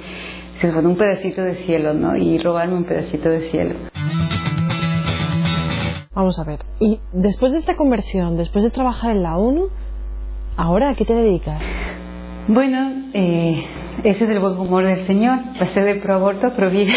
se 0.60 0.68
pone 0.68 0.88
un 0.88 0.98
pedacito 0.98 1.42
de 1.42 1.64
cielo, 1.66 1.94
¿no? 1.94 2.18
Y 2.18 2.38
robarme 2.40 2.76
un 2.76 2.84
pedacito 2.84 3.30
de 3.30 3.50
cielo. 3.52 3.76
Vamos 6.14 6.38
a 6.38 6.44
ver. 6.44 6.60
Y 6.82 7.00
después 7.14 7.54
de 7.54 7.60
esta 7.60 7.78
conversión, 7.78 8.36
después 8.36 8.64
de 8.64 8.72
trabajar 8.72 9.12
en 9.16 9.24
la 9.24 9.38
ONU, 9.38 9.70
¿ahora 10.58 10.90
a 10.90 10.96
qué 10.96 11.06
te 11.06 11.14
dedicas? 11.14 11.62
Bueno, 12.52 13.04
eh, 13.14 13.64
ese 14.04 14.24
es 14.24 14.30
el 14.32 14.40
buen 14.40 14.58
humor 14.58 14.84
del 14.84 15.06
Señor. 15.06 15.38
Pasé 15.60 15.82
de 15.82 16.02
pro 16.02 16.16
aborto 16.16 16.48
a 16.48 16.56
pro 16.56 16.72
vida. 16.72 16.94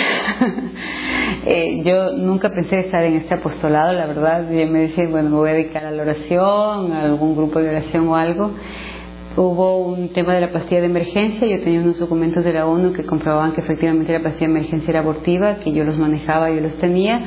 eh, 1.46 1.82
yo 1.84 2.16
nunca 2.16 2.48
pensé 2.54 2.80
estar 2.80 3.04
en 3.04 3.16
este 3.16 3.34
apostolado, 3.34 3.92
la 3.92 4.06
verdad. 4.06 4.50
Yo 4.50 4.66
me 4.66 4.88
decía, 4.88 5.06
bueno, 5.10 5.28
me 5.28 5.36
voy 5.36 5.50
a 5.50 5.52
dedicar 5.52 5.84
a 5.84 5.90
la 5.90 6.04
oración, 6.04 6.90
a 6.92 7.02
algún 7.02 7.36
grupo 7.36 7.58
de 7.58 7.68
oración 7.68 8.08
o 8.08 8.16
algo. 8.16 8.52
Hubo 9.36 9.88
un 9.88 10.08
tema 10.14 10.32
de 10.32 10.40
la 10.40 10.52
pastilla 10.52 10.80
de 10.80 10.86
emergencia. 10.86 11.46
Yo 11.46 11.62
tenía 11.62 11.82
unos 11.82 11.98
documentos 11.98 12.42
de 12.44 12.54
la 12.54 12.66
ONU 12.66 12.94
que 12.94 13.04
comprobaban 13.04 13.52
que 13.52 13.60
efectivamente 13.60 14.10
la 14.10 14.22
pastilla 14.22 14.46
de 14.46 14.58
emergencia 14.58 14.88
era 14.88 15.00
abortiva, 15.00 15.56
que 15.56 15.70
yo 15.72 15.84
los 15.84 15.98
manejaba, 15.98 16.50
yo 16.50 16.62
los 16.62 16.78
tenía. 16.78 17.20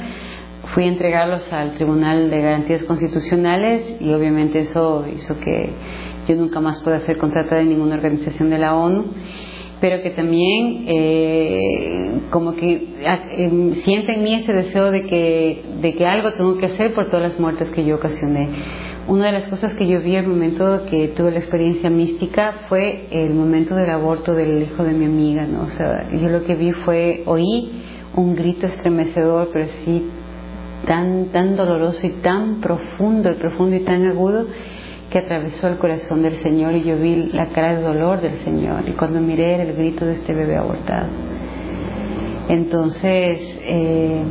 Fui 0.74 0.86
a 0.86 0.88
entregarlos 0.88 1.54
al 1.54 1.76
Tribunal 1.76 2.32
de 2.32 2.42
Garantías 2.42 2.86
Constitucionales 2.86 4.02
y 4.02 4.12
obviamente 4.12 4.62
eso 4.62 5.06
hizo 5.16 5.40
que 5.40 5.70
yo 6.28 6.36
nunca 6.36 6.60
más 6.60 6.82
pueda 6.84 7.06
ser 7.06 7.18
contratada 7.18 7.62
en 7.62 7.70
ninguna 7.70 7.96
organización 7.96 8.50
de 8.50 8.58
la 8.58 8.76
ONU 8.76 9.06
pero 9.82 10.02
que 10.02 10.12
también 10.12 10.86
eh, 10.88 12.22
como 12.32 12.56
que 12.56 12.88
eh, 13.02 13.82
siente 13.84 14.14
en 14.14 14.24
mí 14.24 14.34
ese 14.34 14.54
deseo 14.54 14.92
de 14.92 15.06
que, 15.06 15.64
de 15.82 15.94
que 15.94 16.06
algo 16.06 16.32
tengo 16.32 16.58
que 16.58 16.68
hacer 16.68 16.94
por 16.94 17.10
todas 17.10 17.30
las 17.30 17.40
muertes 17.40 17.70
que 17.70 17.84
yo 17.84 17.96
ocasioné. 17.96 18.50
Una 19.08 19.28
de 19.28 19.34
las 19.34 19.50
cosas 19.50 19.74
que 19.76 19.86
yo 19.88 20.02
vi 20.02 20.16
el 20.16 20.26
momento 20.26 20.86
que 20.90 21.10
tuve 21.10 21.32
la 21.32 21.40
experiencia 21.40 21.92
mística 21.92 22.66
fue 22.70 23.06
el 23.12 23.36
momento 23.36 23.76
del 23.76 23.92
aborto 23.92 24.34
del 24.34 24.64
hijo 24.64 24.84
de 24.84 24.94
mi 24.94 25.06
amiga, 25.06 25.46
¿no? 25.46 25.64
O 25.64 25.70
sea, 25.70 26.10
yo 26.10 26.30
lo 26.30 26.44
que 26.44 26.56
vi 26.56 26.72
fue, 26.72 27.22
oí 27.28 27.84
un 28.16 28.36
grito 28.36 28.66
estremecedor, 28.66 29.50
pero 29.54 29.68
sí 29.84 30.10
tan, 30.88 31.26
tan 31.26 31.56
doloroso 31.56 32.00
y 32.08 32.22
tan 32.24 32.62
profundo, 32.62 33.30
y 33.32 33.36
profundo 33.36 33.76
y 33.76 33.82
tan 33.82 34.06
agudo, 34.08 34.48
que 35.16 35.20
atravesó 35.20 35.68
el 35.70 35.78
corazón 35.78 36.24
del 36.24 36.44
Señor 36.44 36.76
y 36.76 36.84
yo 36.84 36.98
vi 36.98 37.30
la 37.32 37.46
cara 37.46 37.78
de 37.78 37.82
dolor 37.82 38.20
del 38.20 38.44
Señor 38.44 38.84
y 38.90 38.92
cuando 38.98 39.22
miré 39.22 39.54
era 39.54 39.64
el 39.64 39.74
grito 39.74 40.06
de 40.06 40.16
este 40.16 40.34
bebé 40.34 40.58
abortado. 40.58 41.08
Entonces, 42.50 43.40
eh, 43.64 44.22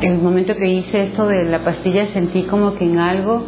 el 0.00 0.18
momento 0.18 0.56
que 0.56 0.68
hice 0.68 1.08
esto 1.08 1.26
de 1.26 1.44
la 1.44 1.62
pastilla 1.62 2.06
sentí 2.14 2.44
como 2.44 2.76
que 2.76 2.86
en 2.86 2.98
algo 2.98 3.44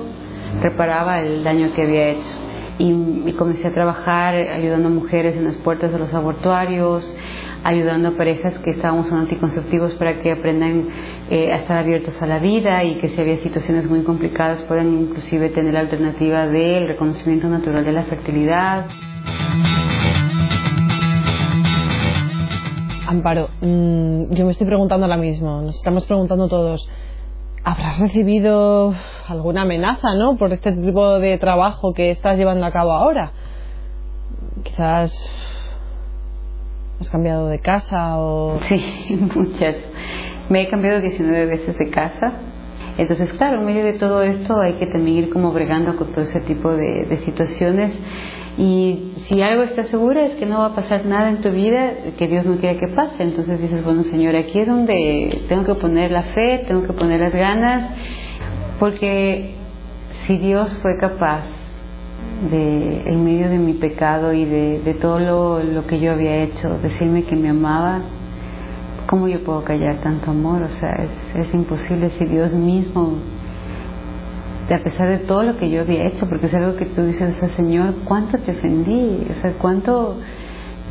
reparaba 0.61 1.23
el 1.23 1.43
daño 1.43 1.73
que 1.73 1.85
había 1.85 2.11
hecho. 2.11 2.35
Y, 2.79 2.93
y, 3.25 3.33
comencé 3.33 3.67
a 3.67 3.73
trabajar 3.73 4.35
ayudando 4.35 4.89
a 4.89 4.91
mujeres 4.91 5.37
en 5.37 5.45
las 5.45 5.57
puertas 5.57 5.91
de 5.91 5.99
los 5.99 6.13
abortuarios, 6.13 7.17
ayudando 7.65 8.11
a 8.11 8.13
parejas 8.13 8.53
que 8.59 8.73
estábamos 8.73 9.07
usando 9.07 9.23
anticonceptivos 9.23 9.95
para 9.95 10.21
que 10.21 10.33
aprendan 10.33 10.87
eh, 11.31 11.53
a 11.53 11.57
estar 11.57 11.77
abiertos 11.77 12.21
a 12.23 12.27
la 12.27 12.39
vida 12.39 12.83
y 12.85 12.95
que 12.97 13.09
si 13.09 13.21
había 13.21 13.43
situaciones 13.43 13.85
muy 13.85 14.03
complicadas 14.03 14.63
puedan 14.63 14.93
inclusive 15.03 15.51
tener 15.51 15.75
la 15.75 15.81
alternativa 15.81 16.47
del 16.47 16.89
reconocimiento 16.89 17.49
natural 17.49 17.85
de 17.85 17.93
la 17.93 18.05
fertilidad. 18.05 18.87
Amparo, 23.07 23.49
mmm, 23.61 24.33
yo 24.33 24.47
me 24.47 24.53
estoy 24.53 24.67
preguntando 24.67 25.05
ahora 25.05 25.19
mismo, 25.19 25.61
nos 25.61 25.77
estamos 25.77 26.07
preguntando 26.07 26.49
todos, 26.49 26.89
¿habrás 27.63 27.99
recibido 27.99 28.95
alguna 29.27 29.63
amenaza, 29.63 30.15
no, 30.15 30.37
por 30.37 30.53
este 30.53 30.73
tipo 30.73 31.19
de 31.19 31.37
trabajo 31.37 31.93
que 31.93 32.11
estás 32.11 32.39
llevando 32.39 32.65
a 32.65 32.71
cabo 32.71 32.93
ahora? 32.93 33.33
Quizás 34.63 35.13
has 37.01 37.11
cambiado 37.11 37.49
de 37.49 37.61
casa 37.61 38.19
o... 38.19 38.59
Sí, 38.69 39.17
muchas. 39.35 39.77
Me 40.49 40.63
he 40.63 40.69
cambiado 40.69 41.01
19 41.01 41.47
veces 41.47 41.77
de 41.77 41.91
casa. 41.91 42.33
Entonces, 42.97 43.33
claro, 43.35 43.61
en 43.61 43.67
medio 43.67 43.85
de 43.85 43.93
todo 43.93 44.23
esto 44.23 44.59
hay 44.61 44.75
que 44.75 44.87
también 44.87 45.19
ir 45.19 45.31
como 45.31 45.53
bregando 45.53 45.97
con 45.97 46.09
todo 46.13 46.25
ese 46.25 46.41
tipo 46.41 46.75
de, 46.75 47.21
situaciones. 47.25 47.93
Y 48.57 49.13
si 49.29 49.41
algo 49.41 49.63
estás 49.63 49.87
segura 49.89 50.27
es 50.27 50.37
que 50.37 50.47
no 50.47 50.59
va 50.59 50.67
a 50.67 50.75
pasar 50.75 51.07
nada 51.07 51.29
en 51.29 51.41
tu 51.41 51.51
vida 51.53 51.93
que 52.19 52.27
Dios 52.27 52.45
no 52.45 52.57
quiera 52.57 52.79
que 52.79 52.89
pase. 52.95 53.23
Entonces 53.23 53.61
dices, 53.61 53.85
bueno, 53.85 54.03
Señor, 54.03 54.35
aquí 54.35 54.59
es 54.59 54.67
donde 54.67 55.43
tengo 55.49 55.65
que 55.65 55.75
poner 55.77 56.11
la 56.11 56.23
fe, 56.35 56.65
tengo 56.67 56.83
que 56.85 56.93
poner 56.93 57.21
las 57.21 57.33
ganas, 57.33 57.93
porque 58.81 59.55
si 60.27 60.39
Dios 60.39 60.77
fue 60.83 60.99
capaz 60.99 61.43
de, 62.51 63.03
en 63.07 63.25
medio 63.25 63.49
de 63.49 63.59
mi 63.59 63.75
pecado 63.75 64.33
y 64.33 64.45
de, 64.45 64.81
de 64.81 64.95
todo 64.95 65.19
lo, 65.19 65.87
que 65.87 65.99
yo 65.99 66.13
había 66.13 66.43
hecho, 66.43 66.79
decirme 66.79 67.25
que 67.25 67.35
me 67.35 67.51
amaba, 67.51 68.01
¿cómo 69.09 69.27
yo 69.27 69.43
puedo 69.43 69.65
callar 69.65 69.97
tanto 70.03 70.31
amor? 70.31 70.63
O 70.63 70.69
sea, 70.81 71.09
es, 71.35 71.55
imposible 71.55 72.13
si 72.19 72.27
Dios 72.27 72.53
mismo 72.53 73.15
a 74.71 74.79
pesar 74.85 75.09
de 75.09 75.19
todo 75.21 75.45
lo 75.45 75.57
que 75.57 75.71
yo 75.71 75.81
había 75.81 76.07
hecho, 76.09 76.29
porque 76.29 76.47
es 76.47 76.53
algo 76.53 76.77
que 76.77 76.85
tú 76.85 77.03
dices, 77.03 77.35
Señor, 77.57 77.95
¿cuánto 78.05 78.37
te 78.37 78.53
ofendí? 78.53 79.27
O 79.31 79.41
sea, 79.41 79.55
¿cuánto, 79.55 80.19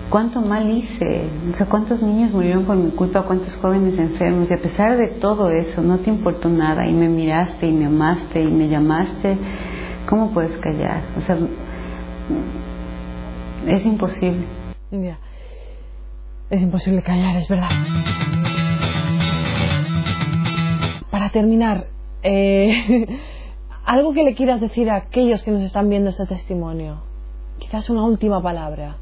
cuánto 0.09 0.41
mal 0.41 0.67
hice? 0.67 1.29
O 1.53 1.57
sea, 1.57 1.67
¿cuántos 1.67 2.01
niños 2.01 2.31
murieron 2.31 2.63
por 2.63 2.75
mi 2.75 2.89
culpa? 2.89 3.21
¿Cuántos 3.21 3.55
jóvenes 3.57 3.99
enfermos? 3.99 4.49
Y 4.49 4.53
a 4.55 4.57
pesar 4.57 4.97
de 4.97 5.09
todo 5.19 5.51
eso, 5.51 5.83
no 5.83 5.99
te 5.99 6.09
importó 6.09 6.49
nada 6.49 6.87
y 6.87 6.93
me 6.93 7.07
miraste 7.07 7.67
y 7.67 7.71
me 7.71 7.85
amaste 7.85 8.41
y 8.41 8.47
me 8.47 8.67
llamaste. 8.67 9.37
¿Cómo 10.09 10.31
puedes 10.31 10.57
callar? 10.57 11.03
O 11.15 11.21
sea, 11.21 11.37
es 13.67 13.85
imposible. 13.85 14.43
Yeah. 14.89 15.19
Es 16.49 16.61
imposible 16.61 17.01
callar, 17.01 17.35
es 17.35 17.47
verdad. 17.49 17.69
Para 21.11 21.29
terminar, 21.29 21.87
eh, 22.23 23.05
algo 23.85 24.13
que 24.13 24.23
le 24.23 24.33
quieras 24.33 24.61
decir 24.61 24.89
a 24.89 24.95
aquellos 24.95 25.43
que 25.43 25.51
nos 25.51 25.61
están 25.61 25.89
viendo 25.89 26.09
este 26.09 26.25
testimonio. 26.25 27.01
Quizás 27.59 27.89
una 27.89 28.03
última 28.03 28.41
palabra, 28.41 28.95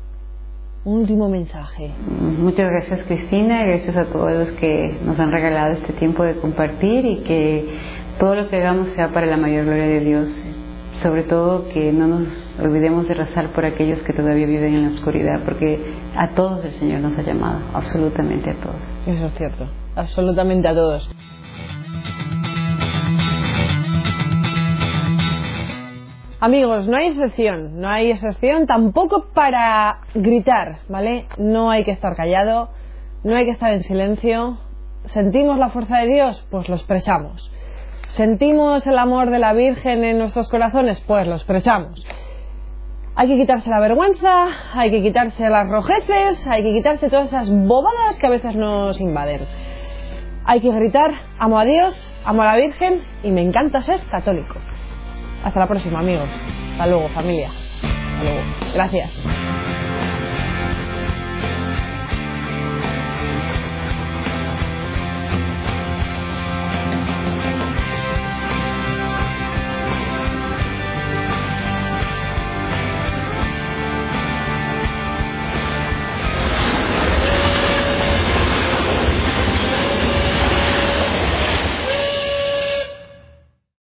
un 0.86 1.00
último 1.02 1.30
mensaje. 1.30 1.92
Muchas 2.40 2.70
gracias 2.70 3.02
Cristina, 3.06 3.64
gracias 3.64 3.96
a 3.96 4.06
todos 4.06 4.32
los 4.32 4.52
que 4.54 4.98
nos 5.06 5.20
han 5.20 5.32
regalado 5.32 5.74
este 5.74 5.94
tiempo 5.94 6.24
de 6.24 6.38
compartir 6.38 7.06
y 7.06 7.18
que 7.18 7.66
todo 8.20 8.36
lo 8.36 8.50
que 8.50 8.56
hagamos 8.56 8.90
sea 8.94 9.14
para 9.14 9.28
la 9.28 9.38
mayor 9.38 9.66
gloria 9.66 9.88
de 9.88 10.00
Dios. 10.00 10.28
Sobre 11.06 11.22
todo 11.22 11.70
que 11.70 11.94
no 11.94 12.08
nos 12.08 12.28
olvidemos 12.60 13.08
de 13.08 13.14
rezar 13.14 13.50
por 13.50 13.64
aquellos 13.64 14.02
que 14.02 14.12
todavía 14.12 14.48
viven 14.48 14.74
en 14.74 14.90
la 14.90 14.98
oscuridad, 14.98 15.44
porque 15.46 15.80
a 16.18 16.34
todos 16.34 16.66
el 16.66 16.72
Señor 16.80 17.02
nos 17.02 17.16
ha 17.20 17.22
llamado, 17.22 17.60
absolutamente 17.76 18.50
a 18.50 18.56
todos. 18.56 18.76
Eso 19.06 19.28
es 19.28 19.34
cierto, 19.36 19.68
absolutamente 19.96 20.68
a 20.68 20.74
todos. 20.74 21.12
Amigos, 26.40 26.88
no 26.88 26.98
hay 26.98 27.10
excepción, 27.10 27.80
no 27.80 27.88
hay 27.88 28.10
excepción 28.10 28.66
tampoco 28.66 29.28
para 29.32 30.00
gritar, 30.16 30.78
¿vale? 30.90 31.28
No 31.38 31.70
hay 31.70 31.84
que 31.84 31.92
estar 31.92 32.16
callado, 32.16 32.70
no 33.24 33.36
hay 33.36 33.46
que 33.46 33.52
estar 33.52 33.72
en 33.72 33.84
silencio. 33.84 34.58
¿Sentimos 35.04 35.60
la 35.60 35.70
fuerza 35.70 36.00
de 36.00 36.08
Dios? 36.08 36.48
Pues 36.50 36.68
lo 36.68 36.74
expresamos. 36.74 37.52
¿Sentimos 38.16 38.88
el 38.88 38.98
amor 38.98 39.30
de 39.30 39.40
la 39.40 39.52
Virgen 39.52 40.06
en 40.06 40.20
nuestros 40.20 40.48
corazones? 40.48 41.02
Pues 41.02 41.28
lo 41.28 41.36
expresamos. 41.36 42.02
Hay 43.14 43.28
que 43.28 43.36
quitarse 43.36 43.70
la 43.70 43.82
vergüenza, 43.82 44.48
hay 44.74 44.90
que 44.90 45.02
quitarse 45.02 45.50
las 45.50 45.68
rojeces, 45.68 46.48
hay 46.48 46.64
que 46.64 46.72
quitarse 46.72 47.10
todas 47.10 47.28
esas 47.28 47.50
bobadas 47.50 48.16
que 48.18 48.28
a 48.28 48.30
veces 48.30 48.56
nos 48.56 49.02
invaden. 49.02 49.42
Hay 50.46 50.62
que 50.62 50.72
gritar, 50.72 51.12
amo 51.40 51.60
a 51.60 51.66
Dios, 51.66 52.14
amo 52.24 52.44
a 52.44 52.46
la 52.46 52.56
Virgen 52.56 53.02
y 53.22 53.32
me 53.32 53.42
encanta 53.42 53.82
ser 53.82 54.00
católico. 54.10 54.60
Hasta 55.44 55.60
la 55.60 55.68
próxima, 55.68 56.00
amigos. 56.00 56.30
Hasta 56.72 56.88
luego, 56.88 57.10
familia. 57.10 57.50
Hasta 57.50 58.24
luego. 58.24 58.42
Gracias. 58.74 59.45